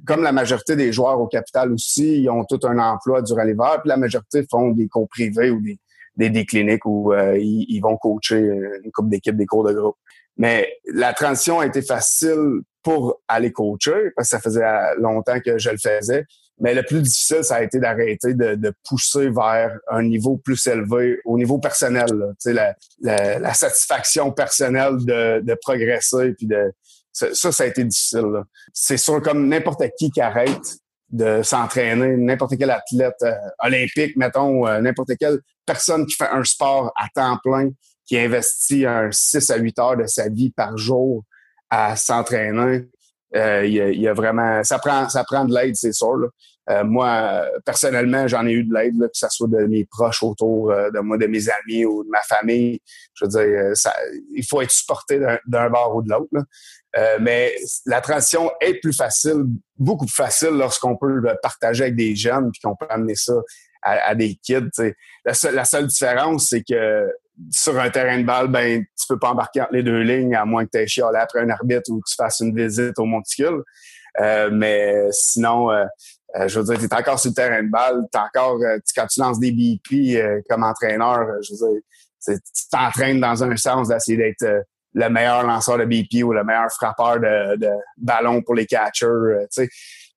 [0.06, 3.80] Comme la majorité des joueurs au capital aussi, ils ont tout un emploi durant l'hiver,
[3.80, 5.78] puis la majorité font des cours privés ou des,
[6.16, 9.72] des, des cliniques où euh, ils, ils, vont coacher une coupe d'équipe, des cours de
[9.72, 9.96] groupe.
[10.36, 14.64] Mais la transition a été facile pour aller coacher, parce que ça faisait
[14.98, 16.24] longtemps que je le faisais.
[16.60, 20.66] Mais le plus difficile, ça a été d'arrêter de, de, pousser vers un niveau plus
[20.66, 22.34] élevé, au niveau personnel.
[22.40, 26.72] Tu La, la, la, satisfaction personnelle de, de progresser, puis de
[27.12, 28.42] ça, ça a été difficile.
[28.72, 30.78] C'est sûr, comme n'importe qui qui arrête
[31.10, 36.44] de s'entraîner, n'importe quel athlète euh, olympique, mettons, euh, n'importe quelle personne qui fait un
[36.44, 37.70] sport à temps plein,
[38.06, 41.24] qui investit un 6 à 8 heures de sa vie par jour
[41.68, 42.86] à s'entraîner.
[43.36, 46.30] Euh, il, y a, vraiment, ça prend, ça prend de l'aide, c'est sûr.
[46.68, 50.68] Euh, moi, personnellement, j'en ai eu de l'aide, que ce soit de mes proches autour
[50.68, 52.80] de moi, de mes amis ou de ma famille.
[53.14, 53.92] Je veux dire, ça,
[54.34, 56.46] il faut être supporté d'un bord ou de l'autre.
[57.20, 57.54] Mais
[57.86, 59.44] la transition est plus facile,
[59.78, 63.34] beaucoup plus facile lorsqu'on peut le partager avec des jeunes puis qu'on peut amener ça
[63.82, 64.70] à, des kids.
[65.24, 67.08] La la seule différence, c'est que
[67.50, 70.44] sur un terrain de balle, ben, tu peux pas embarquer entre les deux lignes à
[70.44, 73.04] moins que tu aies chialé après un arbitre ou que tu fasses une visite au
[73.04, 73.62] monticule.
[74.20, 75.84] Euh, mais sinon, euh,
[76.36, 78.58] euh, je veux dire, tu es encore sur le terrain de balle, t'es encore,
[78.94, 81.80] quand tu lances des BP comme entraîneur, je veux dire,
[82.26, 86.70] tu t'entraînes dans un sens d'essayer d'être le meilleur lanceur de BP ou le meilleur
[86.70, 89.06] frappeur de, de ballon pour les catchers.
[89.06, 89.68] tu sais,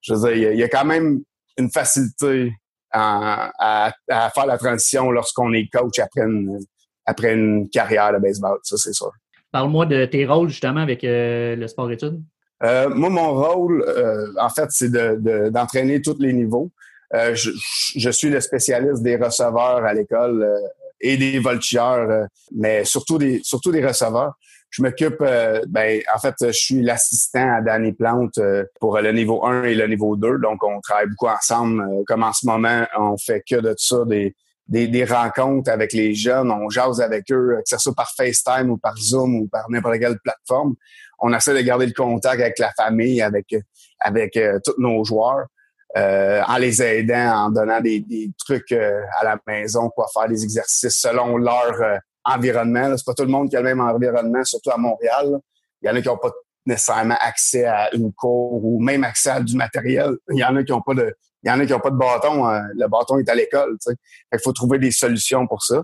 [0.02, 1.22] je veux dire, il y, a quand même
[1.58, 2.54] une facilité
[2.92, 6.60] à, à, faire la transition lorsqu'on est coach après une,
[7.06, 9.12] après une carrière de baseball, ça c'est sûr.
[9.52, 12.22] Parle-moi de tes rôles justement avec euh, le sport études.
[12.64, 14.92] Euh, moi, mon rôle, euh, en fait, c'est
[15.52, 16.72] d'entraîner tous les niveaux.
[17.14, 17.52] Je,
[17.96, 20.50] je, suis le spécialiste des receveurs à l'école
[21.00, 24.34] et des voltigeurs, mais surtout des, surtout des receveurs.
[24.76, 28.40] Je m'occupe, ben, en fait, je suis l'assistant à Danny Plante
[28.80, 30.40] pour le niveau 1 et le niveau 2.
[30.40, 31.86] Donc, on travaille beaucoup ensemble.
[32.08, 34.36] Comme en ce moment, on fait que de ça, des,
[34.68, 38.72] des, des, rencontres avec les jeunes, on jase avec eux, que ce soit par FaceTime
[38.72, 40.74] ou par Zoom ou par n'importe quelle plateforme.
[41.20, 43.54] On essaie de garder le contact avec la famille, avec
[44.04, 45.48] avec euh, tous nos joueurs,
[45.98, 50.28] euh, en les aidant, en donnant des, des trucs euh, à la maison, quoi faire
[50.28, 52.96] des exercices selon leur environnement.
[52.98, 55.40] C'est pas tout le monde qui a le même environnement, surtout à Montréal.
[55.82, 56.32] Il y en a qui n'ont pas
[56.66, 60.16] nécessairement accès à une cour ou même accès à du matériel.
[60.32, 61.90] Il y en a qui n'ont pas de il y en a qui n'ont pas
[61.90, 62.48] de bâton.
[62.48, 63.78] Euh, le bâton est à l'école.
[63.88, 65.84] Il faut trouver des solutions pour ça.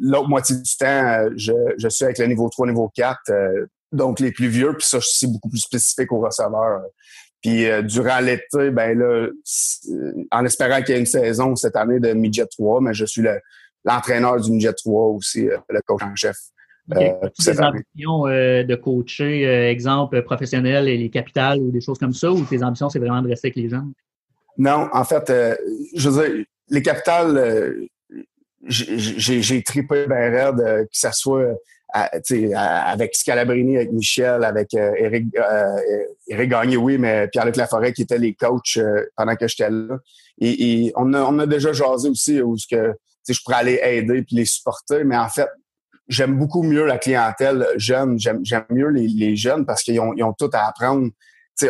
[0.00, 3.66] L'autre moitié du temps, euh, je, je, suis avec le niveau 3, niveau 4, euh,
[3.92, 4.72] donc les plus vieux.
[4.76, 6.82] Puis ça, c'est beaucoup plus spécifique aux receveurs.
[7.40, 9.28] Puis durant l'été, ben là,
[10.32, 13.22] en espérant qu'il y ait une saison cette année de midget 3, mais je suis
[13.88, 16.36] l'entraîneur du midget 3 aussi, le coach en chef.
[16.90, 17.10] Okay.
[17.22, 22.30] Euh, tes ambitions de coacher, exemple professionnel et les capitales ou des choses comme ça,
[22.30, 23.92] ou tes ambitions, c'est vraiment de rester avec les jeunes?
[24.58, 25.54] Non, en fait, euh,
[25.94, 27.86] je veux dire, les capitales, euh,
[28.66, 31.54] j'ai tripé bien raide, euh, que ce soit
[31.94, 35.26] avec Scalabrini, avec Michel, avec Eric,
[36.26, 38.78] Eric Gagné, oui, mais Pierre-Luc Laforêt qui étaient les coachs
[39.16, 39.98] pendant que j'étais là.
[40.38, 42.92] Et, on, a, on a déjà jasé aussi où que,
[43.32, 45.48] je pourrais aller aider puis les supporter, mais en fait,
[46.08, 48.18] j'aime beaucoup mieux la clientèle jeune.
[48.18, 51.08] J'aime mieux les, les, jeunes parce qu'ils ont, ils ont tout à apprendre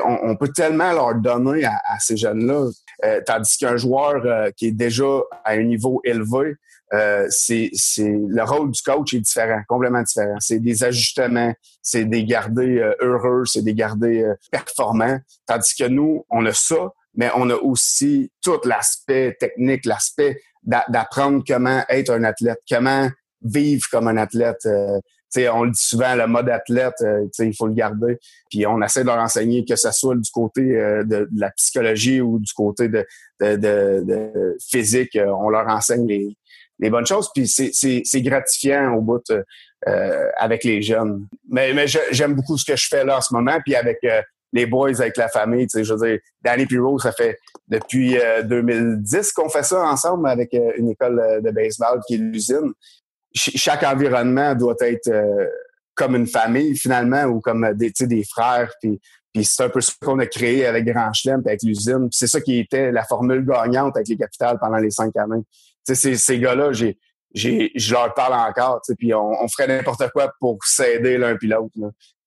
[0.05, 2.69] on, peut tellement leur donner à, ces jeunes-là.
[3.05, 6.57] Euh, tandis qu'un joueur euh, qui est déjà à un niveau élevé,
[6.95, 10.37] euh, c'est, le rôle du coach est différent, complètement différent.
[10.41, 15.19] C'est des ajustements, c'est des garder heureux, c'est des garder performants.
[15.47, 21.43] Tandis que nous, on a ça, mais on a aussi tout l'aspect technique, l'aspect d'apprendre
[21.47, 23.09] comment être un athlète, comment
[23.43, 24.67] vivre comme un athlète,
[25.37, 28.19] on le dit souvent, le mode athlète, euh, il faut le garder.
[28.51, 32.21] Puis on essaie de leur enseigner que ce soit du côté euh, de, la psychologie
[32.21, 33.07] ou du côté de,
[33.41, 36.37] de, physique, euh, on leur enseigne les,
[36.79, 37.31] les bonnes choses.
[37.35, 39.25] Puis c'est gratifiant au bout
[40.37, 41.27] avec les jeunes.
[41.49, 43.59] Mais, mais j'aime beaucoup ce que je fais là en ce moment.
[43.65, 43.99] Puis avec
[44.53, 49.49] les boys, avec la famille, je veux dire, Danny Piro, ça fait depuis 2010 qu'on
[49.49, 52.73] fait ça ensemble avec une école de baseball qui est l'usine
[53.35, 55.47] chaque environnement doit être euh,
[55.95, 58.73] comme une famille finalement ou comme des, des frères.
[58.81, 59.01] Puis,
[59.33, 62.09] puis c'est un peu ce qu'on a créé avec Grand Chelem avec l'usine.
[62.11, 65.43] c'est ça qui était la formule gagnante avec les capitales pendant les cinq années.
[65.85, 66.99] Ces, ces gars-là, j'ai,
[67.35, 68.81] j'ai, je leur parle encore.
[68.99, 71.73] Puis on, on ferait n'importe quoi pour s'aider l'un puis l'autre.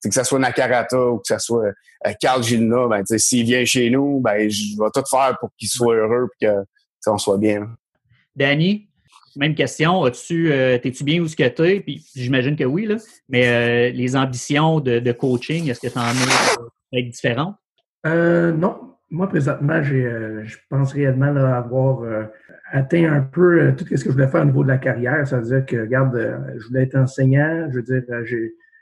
[0.04, 1.66] Que ce soit Nakarata ou que ce soit
[2.06, 5.68] euh, Carl Gilna, ben, s'il vient chez nous, ben, je vais tout faire pour qu'il
[5.68, 6.48] soit heureux et
[7.04, 7.68] qu'on soit bien.
[8.34, 8.88] Danny,
[9.36, 12.96] même question, as-tu, euh, tu bien où ce que tu Puis j'imagine que oui, là.
[13.28, 17.56] Mais euh, les ambitions de, coaching, est-ce que tu en as être différentes?
[18.06, 18.96] Euh, non.
[19.10, 22.02] Moi, présentement, je pense réellement avoir
[22.72, 25.26] atteint un peu tout ce que je voulais faire au niveau de la carrière.
[25.26, 26.16] Ça veut dire que, regarde,
[26.56, 27.68] je voulais être enseignant.
[27.70, 28.02] Je veux dire,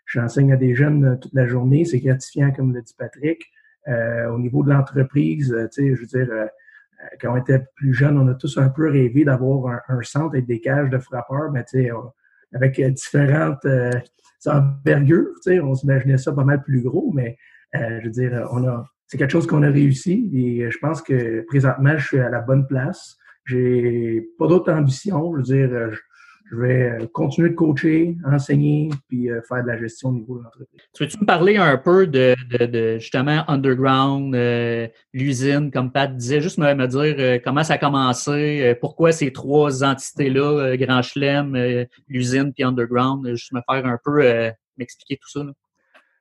[0.07, 1.85] j'enseigne à des jeunes toute la journée.
[1.85, 3.51] C'est gratifiant, comme l'a dit Patrick.
[3.87, 6.49] au niveau de l'entreprise, tu sais, je veux dire,
[7.01, 10.35] euh, quand on était plus jeune, on a tous un peu rêvé d'avoir un, centre
[10.35, 11.91] avec des cages de frappeurs, mais tu sais,
[12.55, 13.91] avec euh, différentes euh,
[14.47, 17.37] envergures, tu sais, on s'imaginait ça pas mal plus gros, mais
[17.73, 21.45] je veux dire, on a, c'est quelque chose qu'on a réussi et je pense que
[21.47, 23.17] présentement, je suis à la bonne place.
[23.51, 25.33] J'ai pas d'autres ambitions.
[25.33, 25.91] Je veux dire,
[26.51, 30.39] je vais euh, continuer de coacher, enseigner, puis euh, faire de la gestion au niveau
[30.39, 30.81] de l'entreprise.
[30.95, 32.35] Tu veux-tu me parler un peu de,
[32.99, 39.13] justement Underground, euh, l'usine, comme Pat disait, juste me, dire comment ça a commencé, pourquoi
[39.13, 45.31] ces trois entités-là, Grand Chelem, l'usine puis Underground, juste me faire un peu m'expliquer tout
[45.31, 45.41] ça.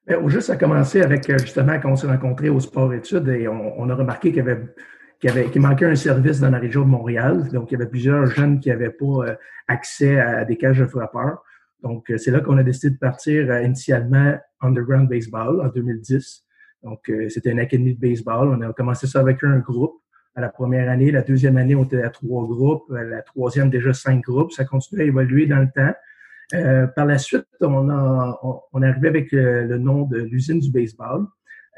[0.06, 3.28] Bien, au juste, ça a commencé avec justement quand on s'est rencontrés au sport études
[3.30, 4.62] et on, on a remarqué qu'il y avait
[5.20, 7.50] qui, avait, manquait un service dans la région de Montréal.
[7.52, 9.36] Donc, il y avait plusieurs jeunes qui n'avaient pas euh,
[9.68, 11.44] accès à des cages de frappeurs.
[11.84, 16.46] Donc, euh, c'est là qu'on a décidé de partir euh, initialement Underground Baseball en 2010.
[16.84, 18.48] Donc, c'était une académie de baseball.
[18.48, 20.02] On a commencé ça avec un groupe
[20.34, 21.12] à la première année.
[21.12, 22.90] La deuxième année, on était à trois groupes.
[22.90, 24.54] La troisième, déjà cinq groupes.
[24.54, 26.90] Ça continue à évoluer dans le temps.
[26.96, 30.72] Par la suite, on, a, on, on est arrivé avec le nom de l'usine du
[30.72, 31.26] baseball.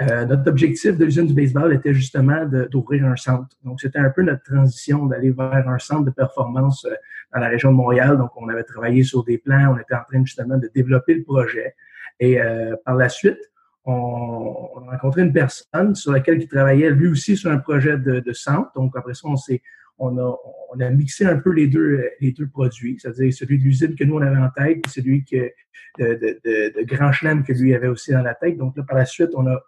[0.02, 3.56] Euh, notre objectif de l'usine du baseball était justement d'ouvrir un centre.
[3.64, 6.96] Donc, c'était un peu notre transition d'aller vers un centre de performance euh,
[7.34, 8.18] dans la région de Montréal.
[8.18, 11.24] Donc, on avait travaillé sur des plans, on était en train justement de développer le
[11.24, 11.76] projet.
[12.20, 13.40] Et euh, par la suite,
[13.86, 18.34] on, a rencontré une personne sur laquelle il travaillait lui aussi sur un projet de,
[18.34, 18.72] centre.
[18.76, 19.62] Donc, après ça, on s'est
[20.04, 20.36] on a,
[20.74, 24.04] on a mixé un peu les deux, les deux produits, c'est-à-dire celui de l'usine que
[24.04, 25.52] nous, on avait en tête, et celui que,
[26.00, 28.58] de, de, de, Grand Chelem que lui avait aussi dans la tête.
[28.58, 29.62] Donc là, par la suite, on a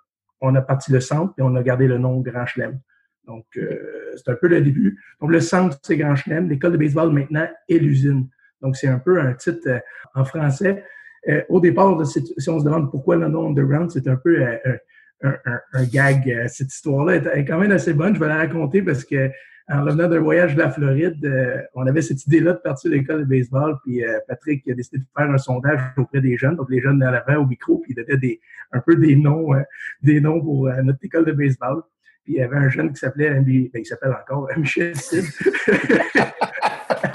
[0.43, 2.79] on a parti le centre et on a gardé le nom Grand Chelem.
[3.25, 4.99] Donc, euh, c'est un peu le début.
[5.21, 6.49] Donc, le centre, c'est Grand Chelem.
[6.49, 8.27] L'école de baseball, maintenant, est l'usine.
[8.62, 9.79] Donc, c'est un peu un titre euh,
[10.13, 10.84] en français.
[11.29, 15.38] Euh, au départ, si on se demande pourquoi le nom Underground, c'est un peu un,
[15.71, 16.47] un, gag.
[16.47, 18.13] cette histoire-là est quand même assez bonne.
[18.13, 19.32] Je vais la raconter parce que
[19.69, 22.97] en revenant d'un voyage de la Floride, euh, on avait cette idée-là de partir de
[22.97, 26.56] l'école de baseball, puis euh, Patrick a décidé de faire un sondage auprès des jeunes,
[26.58, 28.41] donc les jeunes à l'avant au micro, puis il donnait des,
[28.73, 29.62] un peu des noms, euh,
[30.02, 31.82] des noms pour notre école de baseball.
[32.26, 35.26] Puis il y avait un jeune qui s'appelait, ben, il s'appelle encore Michel Sid.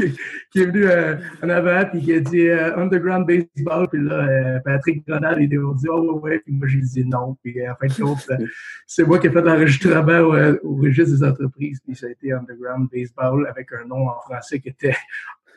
[0.52, 3.88] qui, est venu euh, en avant puis qui a dit euh, Underground Baseball.
[3.90, 7.38] Puis là, euh, Patrick Grenal, il a dit Oh, ouais, puis moi, j'ai dit non.
[7.44, 8.28] Puis en fin de compte,
[8.88, 11.80] c'est moi qui ai fait l'enregistrement au, au, registre des entreprises.
[11.86, 14.96] Puis ça a été Underground Baseball avec un nom en français qui était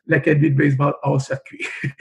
[0.07, 1.67] l'Académie de baseball hors circuit.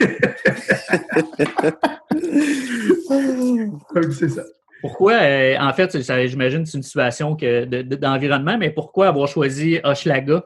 [3.94, 4.42] Donc, c'est ça.
[4.80, 5.18] Pourquoi,
[5.58, 10.42] en fait, j'imagine que c'est une situation d'environnement, mais pourquoi avoir choisi Hochelaga?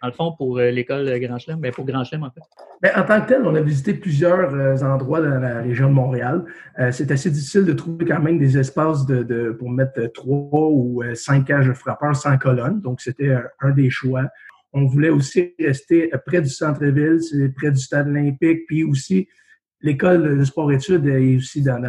[0.00, 2.40] Dans le fond, pour euh, l'école Grand Chelem, mais ben, pour Grand Chelem, en fait?
[2.82, 5.94] Bien, en tant que tel, on a visité plusieurs euh, endroits dans la région de
[5.94, 6.44] Montréal.
[6.78, 11.02] Euh, c'est assez difficile de trouver quand même des espaces de, pour mettre trois ou
[11.14, 12.80] cinq cages de frappeurs sans colonne.
[12.80, 14.24] Donc, c'était un, des choix.
[14.72, 17.20] On voulait aussi rester près du centre-ville,
[17.56, 19.28] près du stade olympique, puis aussi
[19.80, 21.82] l'école de sport-études est aussi dans,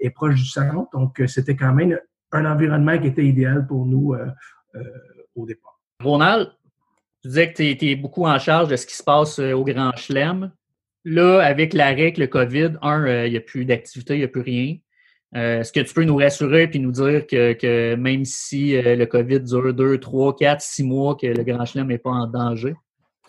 [0.00, 0.88] est proche du centre.
[0.92, 1.98] Donc, c'était quand même
[2.32, 4.16] un environnement qui était idéal pour nous
[5.34, 5.80] au départ.
[6.02, 6.50] Ronald,
[7.22, 9.64] tu disais que tu étais beaucoup en charge de ce qui se passe euh, au
[9.64, 10.52] Grand Chelem.
[11.04, 14.24] Là, avec l'arrêt, avec le COVID, un, euh, il n'y a plus d'activité, il n'y
[14.24, 14.76] a plus rien.
[15.34, 19.40] Euh, est-ce que tu peux nous rassurer et nous dire que, même si le COVID
[19.40, 22.74] dure 2, 3, 4, 6 mois, que le Grand Chelem n'est pas en danger?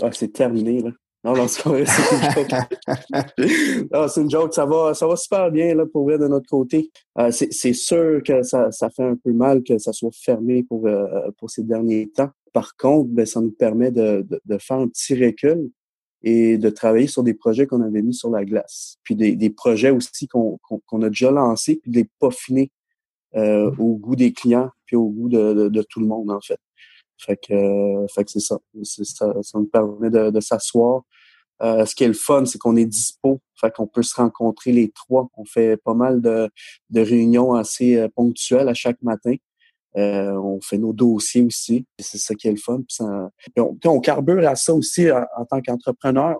[0.01, 0.91] Ah, c'est terminé, là.
[1.23, 2.51] Non, non, c'est une joke.
[3.91, 4.53] non, c'est une joke.
[4.53, 6.91] Ça va, ça va super bien là, pour vrai de notre côté.
[7.17, 10.85] Euh, c'est sûr que ça, ça fait un peu mal que ça soit fermé pour,
[10.85, 11.05] euh,
[11.37, 12.29] pour ces derniers temps.
[12.53, 15.71] Par contre, ben, ça nous permet de, de, de, faire un petit recul
[16.21, 18.97] et de travailler sur des projets qu'on avait mis sur la glace.
[19.03, 22.71] Puis des, des projets aussi qu'on qu'on a déjà lancés, puis de les peaufiner
[23.35, 26.39] euh, au goût des clients, puis au goût de, de, de tout le monde, en
[26.39, 26.59] fait.
[27.17, 28.59] Fait que, euh, fait que c'est ça.
[28.83, 29.33] ça.
[29.41, 31.03] Ça nous permet de, de s'asseoir.
[31.61, 33.39] Euh, ce qui est le fun, c'est qu'on est dispo.
[33.55, 35.29] Fait qu'on peut se rencontrer les trois.
[35.37, 36.49] On fait pas mal de,
[36.89, 39.35] de réunions assez euh, ponctuelles à chaque matin.
[39.97, 41.85] Euh, on fait nos dossiers aussi.
[41.99, 42.77] C'est ça qui est le fun.
[42.77, 46.37] Puis ça, on, on, carbure à ça aussi en, tant qu'entrepreneur.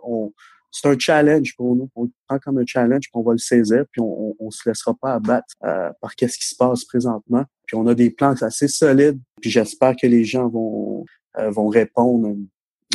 [0.72, 1.90] C'est un challenge pour nous.
[1.96, 4.68] On le prend comme un challenge, puis on va le saisir, puis on, on, se
[4.68, 7.46] laissera pas abattre euh, par qu'est-ce qui se passe présentement.
[7.68, 11.06] Puis on a des plans assez solides, puis j'espère que les gens vont
[11.40, 12.36] euh, vont répondre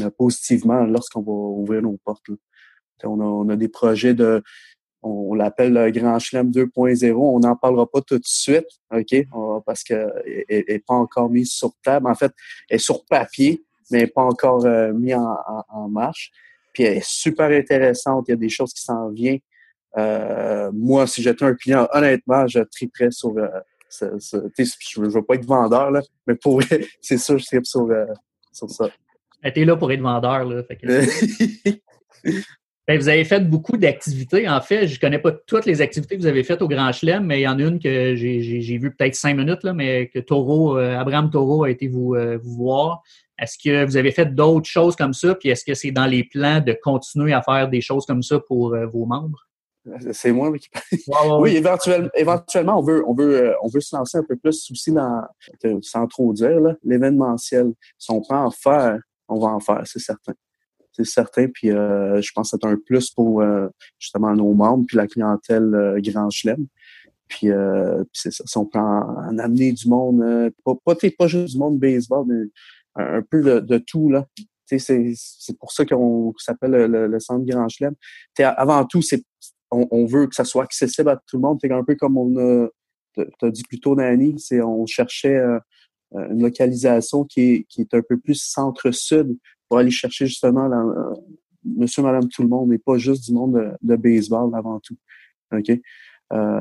[0.00, 2.26] euh, positivement lorsqu'on va ouvrir nos portes.
[3.02, 4.42] On a, on a des projets de
[5.02, 7.14] on, l'appelle le Grand Chelem 2.0.
[7.14, 9.26] On n'en parlera pas tout de suite, OK?
[9.64, 12.08] parce qu'elle n'est pas encore mise sur table.
[12.08, 12.32] En fait,
[12.68, 16.30] elle est sur papier, mais elle n'est pas encore euh, mise en, en, en marche.
[16.72, 18.26] Puis elle est super intéressante.
[18.28, 19.40] Il y a des choses qui s'en viennent.
[19.96, 23.36] Euh, moi, si j'étais un client, honnêtement, je triperais sur.
[23.36, 23.48] Euh,
[23.90, 26.62] ce, ce, je ne veux pas être vendeur, là, mais pour
[27.00, 28.04] c'est sûr, je tripe sur, euh,
[28.52, 28.90] sur ça.
[29.42, 30.44] Tu es là pour être vendeur.
[30.44, 30.86] Là, fait que...
[32.88, 34.48] ben, vous avez fait beaucoup d'activités.
[34.48, 36.90] En fait, je ne connais pas toutes les activités que vous avez faites au Grand
[36.90, 40.08] Chelem, mais il y en a une que j'ai vu peut-être cinq minutes, là, mais
[40.08, 43.02] que Taureau, euh, Abraham Taureau a été vous, euh, vous voir.
[43.38, 45.34] Est-ce que vous avez fait d'autres choses comme ça?
[45.34, 48.40] Puis est-ce que c'est dans les plans de continuer à faire des choses comme ça
[48.40, 49.46] pour euh, vos membres?
[50.12, 50.68] C'est moi qui
[51.06, 51.42] parle.
[51.42, 54.92] Oui, éventuellement, éventuellement, on veut, on veut, on veut se lancer un peu plus aussi
[54.92, 55.24] dans,
[55.82, 57.72] sans trop dire, l'événementiel.
[57.98, 58.98] Si on peut en faire,
[59.28, 60.32] on va en faire, c'est certain.
[60.98, 61.46] C'est certain.
[61.48, 65.06] Puis euh, je pense que c'est un plus pour euh, justement nos membres puis la
[65.06, 66.66] clientèle euh, Grand Chelem.
[67.28, 67.48] Puis,
[68.14, 68.42] c'est ça.
[68.56, 72.46] On peut en, en amener du monde, pas, pas, pas juste du monde baseball, mais
[72.96, 74.24] un peu de, tout, là.
[74.64, 77.94] C'est, c'est pour ça qu'on s'appelle le, centre Grand Chelem.
[78.38, 79.22] Avant tout, c'est
[79.70, 81.58] on, veut que ça soit accessible à tout le monde.
[81.60, 82.68] C'est un peu comme on a
[83.42, 85.38] as dit plus tôt, Nani, c'est on cherchait
[86.14, 89.36] une localisation qui est, qui est un peu plus centre-sud
[89.68, 91.14] pour aller chercher justement euh,
[91.64, 94.96] monsieur, madame, tout le monde, et pas juste du monde de, baseball avant tout.
[95.52, 95.70] OK?
[96.32, 96.60] Euh,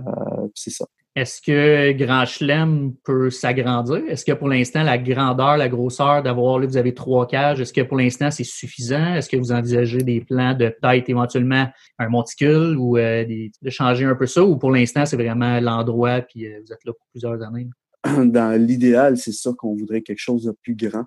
[0.55, 0.85] c'est ça.
[1.15, 4.03] Est-ce que Grand Chelem peut s'agrandir?
[4.07, 7.73] Est-ce que pour l'instant, la grandeur, la grosseur d'avoir, là, vous avez trois cages, est-ce
[7.73, 9.15] que pour l'instant, c'est suffisant?
[9.15, 11.67] Est-ce que vous envisagez des plans de peut-être éventuellement
[11.97, 14.43] un monticule ou euh, de changer un peu ça?
[14.43, 17.67] Ou pour l'instant, c'est vraiment l'endroit puis vous êtes là pour plusieurs années?
[18.25, 21.05] Dans l'idéal, c'est sûr qu'on voudrait quelque chose de plus grand.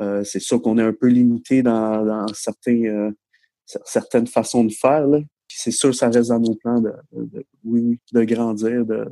[0.00, 3.10] Euh, c'est sûr qu'on est un peu limité dans, dans certains, euh,
[3.84, 5.06] certaines façons de faire.
[5.06, 5.18] Là.
[5.48, 9.06] c'est sûr, ça reste dans nos plans de, de, oui, de grandir, de,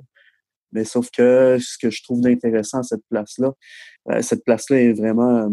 [0.72, 3.52] mais sauf que ce que je trouve d'intéressant à cette place-là,
[4.10, 5.50] euh, cette place-là est vraiment,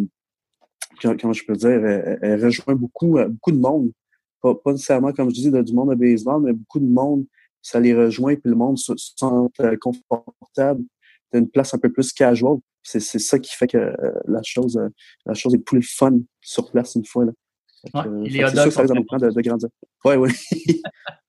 [1.03, 1.85] euh, comment je peux dire,
[2.21, 3.91] elle, rejoint beaucoup, euh, beaucoup de monde.
[4.41, 7.25] Pas, nécessairement, comme je dis, de, du monde de baseball, mais beaucoup de monde,
[7.61, 9.25] ça les rejoint, puis le monde se, se sent
[9.61, 9.77] euh,
[11.33, 12.57] d'une place un peu plus casual.
[12.81, 13.93] C'est, c'est ça qui fait que euh,
[14.27, 14.79] la chose
[15.25, 17.25] la chose est plus fun sur place une fois.
[17.25, 17.31] Là.
[17.93, 19.69] Ouais, euh, c'est sûr que ça plan de, de grandir.
[20.05, 20.31] Oui, oui.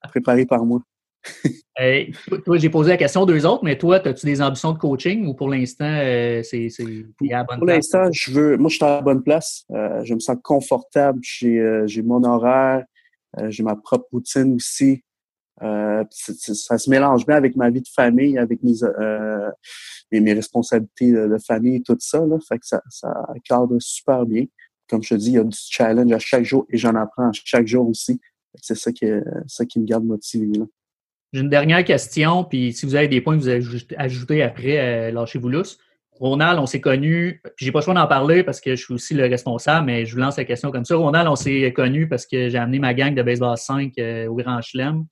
[0.09, 0.81] Préparé par moi.
[1.81, 2.05] euh,
[2.45, 5.25] toi, j'ai posé la question aux deux autres, mais toi, as-tu des ambitions de coaching
[5.25, 6.83] ou pour l'instant, euh, c'est, c'est
[7.33, 7.75] à la bonne Pour place?
[7.75, 9.65] l'instant, je veux, moi, je suis à la bonne place.
[9.71, 11.19] Euh, je me sens confortable.
[11.23, 12.85] J'ai, euh, j'ai mon horaire.
[13.39, 15.03] Euh, j'ai ma propre routine aussi.
[15.61, 18.73] Euh, ça se mélange bien avec ma vie de famille, avec mes,
[20.11, 22.25] mes, responsabilités de, famille, tout ça.
[22.25, 23.13] Là, fait que ça, ça
[23.43, 24.45] cadre super bien.
[24.89, 27.29] Comme je te dis, il y a du challenge à chaque jour et j'en apprends
[27.29, 28.19] à chaque jour aussi.
[28.61, 29.05] C'est ça qui,
[29.47, 30.51] ça qui me garde motivé.
[31.35, 35.11] J'ai une dernière question, puis si vous avez des points que vous ajoutés après, euh,
[35.11, 35.77] lâchez-vous lousse.
[36.11, 39.13] Ronald, on s'est connus, j'ai pas le choix d'en parler parce que je suis aussi
[39.13, 40.95] le responsable, mais je vous lance la question comme ça.
[40.95, 44.35] Ronald, on s'est connus parce que j'ai amené ma gang de baseball 5 euh, au
[44.35, 45.03] Grand Chelem.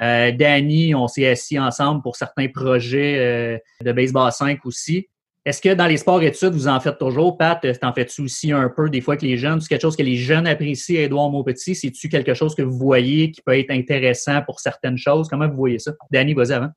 [0.00, 5.08] Euh, Danny, on s'est assis ensemble pour certains projets euh, de baseball 5 aussi.
[5.44, 7.38] Est-ce que dans les sports études, vous en faites toujours?
[7.38, 9.60] Pat, t'en fais-tu aussi un peu des fois que les jeunes?
[9.60, 11.74] C'est quelque chose que les jeunes apprécient, Edouard Maupetit?
[11.74, 15.28] C'est-tu quelque chose que vous voyez qui peut être intéressant pour certaines choses?
[15.28, 15.92] Comment vous voyez ça?
[16.10, 16.70] Danny, vas-y avant.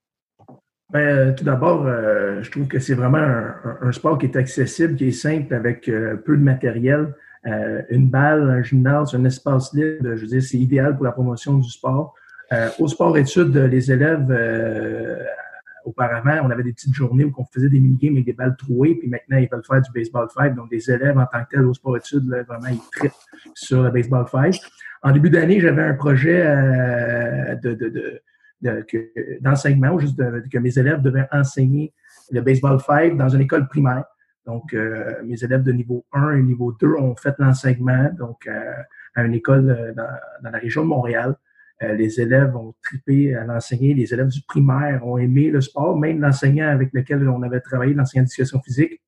[0.93, 5.07] Ben, tout d'abord, euh, je trouve que c'est vraiment un, sport qui est accessible, qui
[5.07, 7.15] est simple, avec euh, peu de matériel.
[7.47, 11.11] Euh, une balle, un gymnase, un espace libre, je veux dire, c'est idéal pour la
[11.11, 12.13] promotion du sport.
[12.79, 14.31] Au sport études, les élèves
[15.85, 18.95] auparavant, on avait des petites journées où on faisait des mini-games avec des balles trouées,
[18.95, 20.55] puis maintenant, ils veulent faire du baseball 5.
[20.55, 23.11] Donc, des élèves en tant que tel au sport études, vraiment, ils trippent
[23.53, 24.55] sur le baseball 5.
[25.03, 28.21] En début d'année, j'avais un projet euh, de, de, de
[29.41, 30.17] d'enseignement, juste
[30.49, 31.93] que mes élèves devaient enseigner
[32.31, 34.05] le baseball 5 dans une école primaire.
[34.45, 38.73] Donc, euh, mes élèves de niveau 1 et niveau 2 ont fait l'enseignement donc euh,
[39.15, 41.35] à une école euh, dans, la région de Montréal.
[41.95, 43.93] Les élèves ont tripé à l'enseigner.
[43.93, 47.93] Les élèves du primaire ont aimé le sport, même l'enseignant avec lequel on avait travaillé,
[47.93, 49.01] l'enseignant d'éducation physique.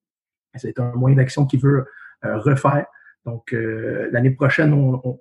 [0.56, 1.86] C'est un moyen d'action qu'il veut
[2.24, 2.86] refaire.
[3.26, 3.56] Donc,
[4.12, 5.20] l'année prochaine, on, on,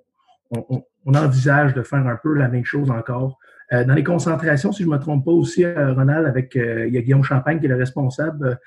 [0.51, 3.37] on, on, envisage de faire un peu la même chose encore
[3.73, 6.87] euh, dans les concentrations, si je ne me trompe pas aussi, euh, Ronald, avec euh,
[6.87, 8.59] il y a Guillaume Champagne qui est le responsable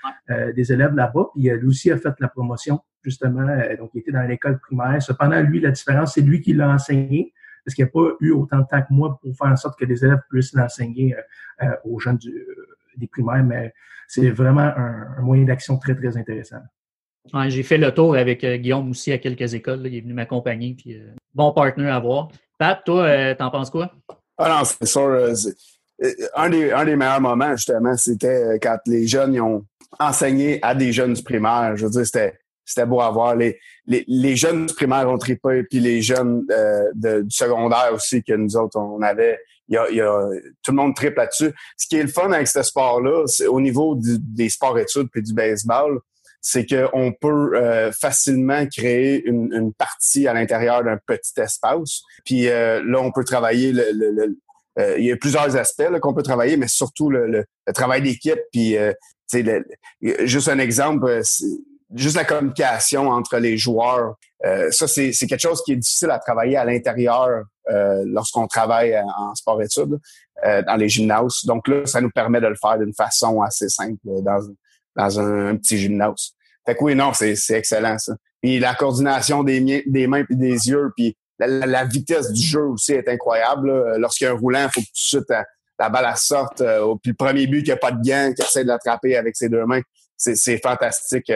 [0.55, 1.29] des élèves là-bas.
[1.35, 3.47] Puis lui aussi a fait la promotion, justement.
[3.79, 5.01] donc, il était dans l'école primaire.
[5.03, 7.33] Cependant, lui, la différence, c'est lui qui l'a enseigné
[7.69, 9.79] parce qu'il n'y a pas eu autant de temps que moi pour faire en sorte
[9.79, 11.15] que les élèves puissent l'enseigner
[11.85, 12.19] aux jeunes
[12.97, 13.45] des primaires?
[13.45, 13.75] Mais
[14.07, 16.59] c'est vraiment un, moyen d'action très, très intéressant.
[17.49, 19.83] j'ai fait le tour avec Guillaume aussi à quelques écoles.
[19.85, 20.75] Il est venu m'accompagner.
[20.75, 20.99] Puis,
[21.35, 22.29] bon partenaire à voir.
[22.57, 23.93] Pat, toi, t'en penses quoi?
[24.39, 25.03] Ah non, c'est sûr.
[25.03, 25.35] Euh,
[26.03, 29.65] euh, un des, un des meilleurs moments, justement, c'était euh, quand les jeunes ils ont
[29.99, 31.77] enseigné à des jeunes du primaire.
[31.77, 32.39] Je veux dire, c'était,
[32.69, 33.35] c'était beau à voir.
[33.35, 36.47] Les, les, les jeunes du primaire ont trippé, puis les jeunes
[36.95, 39.39] de, du secondaire aussi que nous autres, on avait.
[39.71, 40.29] Il y a, il y a,
[40.63, 41.53] tout le monde tripe là-dessus.
[41.77, 45.35] Ce qui est le fun avec ce sport-là, c'est au niveau des sports-études puis du
[45.35, 46.01] baseball,
[46.41, 52.03] c'est qu'on peut facilement créer une, une, partie à l'intérieur d'un petit espace.
[52.25, 54.39] Puis euh, là, on peut travailler le, le,
[54.79, 58.39] euh, il y a plusieurs aspects qu'on peut travailler, mais surtout le, le travail d'équipe.
[58.53, 58.93] Puis, euh,
[60.21, 61.21] juste un exemple,
[61.95, 64.17] juste la communication entre les joueurs.
[64.71, 67.45] ça, c'est quelque chose qui est difficile à travailler à l'intérieur
[68.05, 69.99] lorsqu'on travaille en sport-études
[70.43, 71.45] dans les gymnases.
[71.45, 74.41] Donc là, ça nous permet de le faire d'une façon assez simple dans,
[74.97, 76.33] dans un, petit gymnase.
[76.67, 78.15] Fait que oui, non, c'est excellent ça.
[78.43, 82.93] Puis la coordination des, des mains puis des yeux, puis la, vitesse du jeu aussi
[82.93, 83.97] est incroyable.
[83.97, 85.43] Lorsqu'il y a un roulant, il faut que tout de suite euh,
[85.79, 86.61] la balle sorte.
[86.61, 89.37] Euh, puis le premier but qui a pas de gain, qui essaie de l'attraper avec
[89.37, 89.83] ses deux mains,
[90.17, 91.33] c'est fantastique.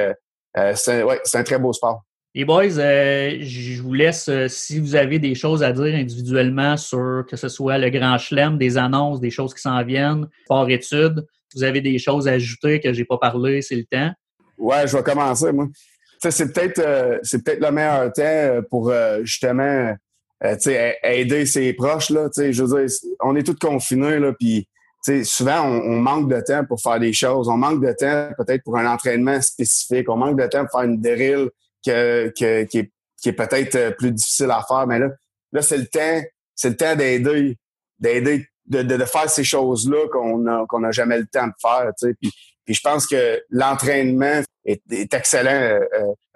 [0.57, 2.03] Euh, c'est ouais, un très beau sport.
[2.35, 7.37] Les boys, je vous laisse, si vous avez des choses à dire individuellement sur que
[7.37, 11.63] ce soit le grand chelem, des annonces, des choses qui s'en viennent, sport études, vous
[11.63, 14.13] avez des choses à ajouter que j'ai pas parlé, c'est le temps.
[14.57, 15.67] Ouais, je vais commencer, moi
[16.31, 19.95] c'est peut-être euh, c'est peut-être le meilleur temps euh, pour euh, justement
[21.05, 22.11] aider ses proches.
[22.11, 24.67] Là, je veux dire, on est tous confinés, là, puis
[25.25, 27.49] souvent on, manque de temps pour faire des choses.
[27.49, 30.09] On manque de temps peut-être pour un entraînement spécifique.
[30.09, 31.51] On manque de temps pour faire une drill
[31.85, 34.87] que, que, qui est, qui est peut-être plus difficile à faire.
[34.87, 35.09] Mais là,
[35.53, 36.23] là c'est le temps,
[36.55, 37.59] c'est le temps d'aider,
[37.99, 41.91] d'aider, de, de, faire ces choses-là qu'on a qu'on n'a jamais le temps de faire.
[42.21, 42.33] Puis,
[42.65, 45.81] puis je pense que l'entraînement est, excellent euh,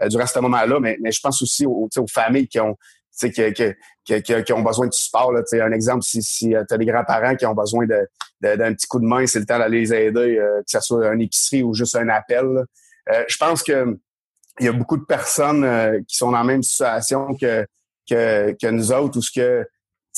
[0.03, 2.77] euh, durant ce moment-là, mais, mais je pense aussi aux, aux familles qui ont
[3.19, 5.33] qui, qui, qui, qui, ont besoin de support.
[5.33, 5.43] Là.
[5.53, 8.05] Un exemple, si, si euh, tu as des grands-parents qui ont besoin d'un
[8.43, 11.13] de, d'un petit coup de main, c'est le temps d'aller les aider, que ce soit
[11.13, 12.65] une épicerie ou juste un appel.
[13.29, 13.99] je pense que
[14.59, 17.67] il y a beaucoup de personnes qui sont dans la même situation que,
[18.09, 19.67] que, que nous autres, ou ce que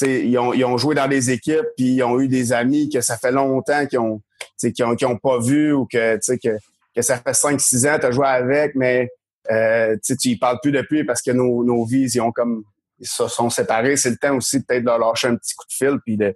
[0.07, 3.01] ils ont, ils ont joué dans des équipes, puis ils ont eu des amis que
[3.01, 4.21] ça fait longtemps qu'ils ont,
[4.61, 6.59] qu'ils ont, ont pas vu ou que, que
[6.99, 9.09] que ça fait 5-6 ans, tu as joué avec, mais
[9.51, 12.65] euh, tu y parles plus depuis parce que nos, nos vies ils ont comme
[12.99, 13.97] ils se sont séparés.
[13.97, 16.35] C'est le temps aussi peut-être de leur lâcher un petit coup de fil puis de,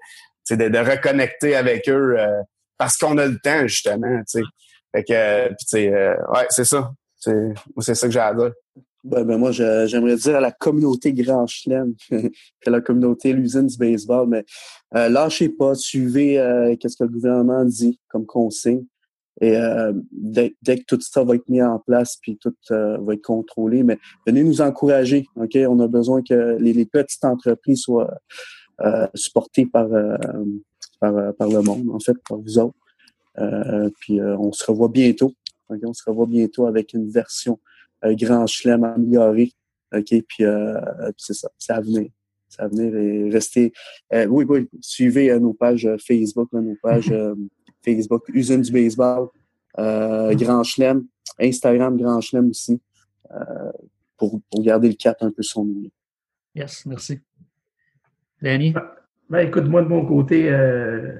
[0.50, 2.42] de, de reconnecter avec eux euh,
[2.78, 4.22] parce qu'on a le temps, justement.
[4.24, 4.42] T'sais.
[4.94, 6.92] Fait que euh, ouais, c'est ça.
[7.16, 8.52] C'est ça que j'ai à dire.
[9.04, 11.94] Ben, ben moi, j'aimerais dire à la communauté Grand Chelem,
[12.66, 14.44] à la communauté l'usine du baseball, mais
[14.92, 18.84] lâchez pas, suivez qu'est-ce que le gouvernement dit comme consigne.
[19.42, 23.14] Et euh, dès, que tout ça va être mis en place, puis tout euh, va
[23.14, 25.26] être contrôlé, mais venez nous encourager.
[25.34, 28.14] Ok, on a besoin que les, petites entreprises soient
[28.82, 29.88] euh, supportées par,
[31.00, 32.76] par, par le monde, en fait, par vous autres.
[33.98, 35.34] puis on se revoit bientôt.
[35.68, 37.58] On se revoit bientôt avec une version
[38.04, 39.52] grand chelem améliorée.
[39.92, 40.44] Ok, puis,
[41.16, 42.10] c'est ça, c'est à venir.
[42.48, 43.72] C'est à venir et restez.
[44.12, 47.12] oui, oui, suivez nos pages Facebook, nos pages.
[47.84, 49.28] Facebook, Usine du baseball,
[49.78, 51.06] euh, Grand Chelem,
[51.40, 52.80] Instagram Grand Chelem aussi,
[53.30, 53.72] euh,
[54.16, 55.90] pour, pour, garder le cap un peu son milieu.
[56.54, 57.20] Yes, merci.
[58.40, 58.74] Danny?
[59.32, 61.10] Ben, écoute, moi, de mon côté, euh,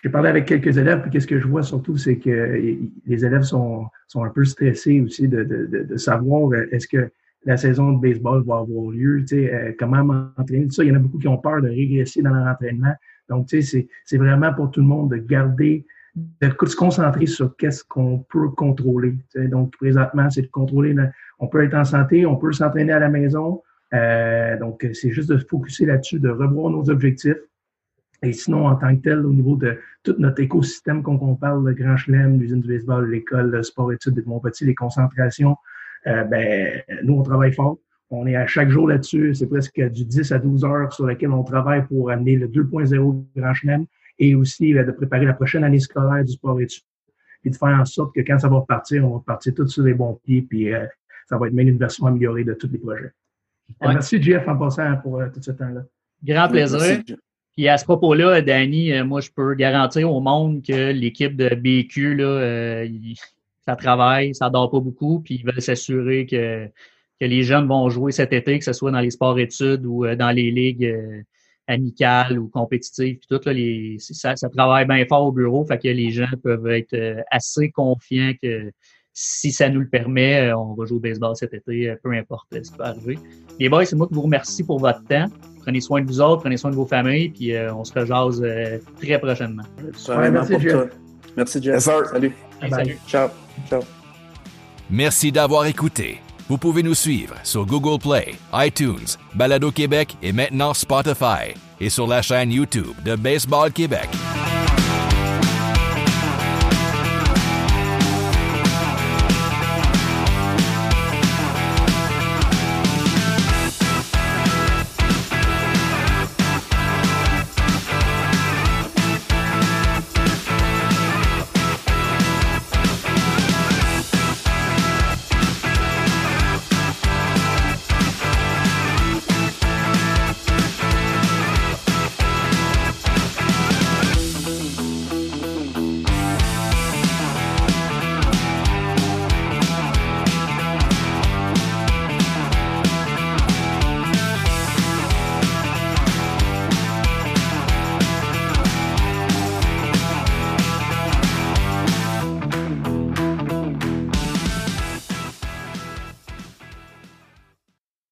[0.00, 2.60] j'ai parlé avec quelques élèves, puis qu'est-ce que je vois surtout, c'est que
[3.06, 7.10] les élèves sont, sont un peu stressés aussi de, de, de, savoir euh, est-ce que
[7.44, 10.84] la saison de baseball va avoir lieu, tu sais, euh, comment m'entraîner, tout ça.
[10.84, 12.94] Il y en a beaucoup qui ont peur de régresser dans leur entraînement.
[13.28, 15.84] Donc, tu sais, c'est vraiment pour tout le monde de garder
[16.16, 19.14] de se concentrer sur qu'est-ce qu'on peut contrôler.
[19.34, 20.94] Donc, présentement, c'est de contrôler,
[21.38, 23.62] on peut être en santé, on peut s'entraîner à la maison.
[23.92, 27.36] Euh, donc, c'est juste de se focuser là-dessus, de revoir nos objectifs.
[28.22, 31.74] Et sinon, en tant que tel, au niveau de tout notre écosystème qu'on parle, le
[31.74, 35.56] Grand Chelem, l'usine du baseball, l'école, le sport-études de Montpetit, les concentrations,
[36.06, 37.76] euh, ben, nous, on travaille fort.
[38.10, 39.34] On est à chaque jour là-dessus.
[39.34, 43.24] C'est presque du 10 à 12 heures sur lesquelles on travaille pour amener le 2.0
[43.36, 43.86] Grand Chelem
[44.18, 46.84] et aussi de préparer la prochaine année scolaire du sport-études
[47.44, 49.84] et de faire en sorte que quand ça va repartir, on va partir tout sur
[49.84, 50.86] les bons pieds puis euh,
[51.28, 53.12] ça va être même une version améliorée de tous les projets.
[53.80, 55.82] Merci, Jeff, en passant pour euh, tout ce temps-là.
[56.22, 57.02] Grand plaisir.
[57.56, 62.14] Puis à ce propos-là, Danny, moi, je peux garantir au monde que l'équipe de BQ,
[62.14, 62.84] là,
[63.66, 66.68] ça travaille, ça dort pas beaucoup, puis ils veulent s'assurer que,
[67.20, 70.16] que les jeunes vont jouer cet été, que ce soit dans les sports-études ou euh,
[70.16, 71.22] dans les ligues euh,
[71.66, 75.78] amicales ou compétitives, puis tout, là, les, ça, ça travaille bien fort au bureau, fait
[75.78, 78.70] que les gens peuvent être euh, assez confiants que
[79.18, 82.70] si ça nous le permet, on va jouer au baseball cet été, peu importe ce
[82.70, 83.18] qui peut arriver.
[83.58, 85.24] Les boys, c'est moi qui vous remercie pour votre temps.
[85.62, 88.44] Prenez soin de vous autres, prenez soin de vos familles, puis on se rejase
[89.00, 89.62] très prochainement.
[90.30, 90.90] merci, Jeff.
[91.34, 91.78] Merci, Jeff.
[91.78, 92.32] Salut.
[92.68, 92.98] Salut.
[93.06, 93.30] Ciao.
[93.70, 93.80] Ciao.
[94.90, 96.20] Merci d'avoir écouté.
[96.48, 102.06] Vous pouvez nous suivre sur Google Play, iTunes, Balado Québec et maintenant Spotify et sur
[102.06, 104.08] la chaîne YouTube de Baseball Québec.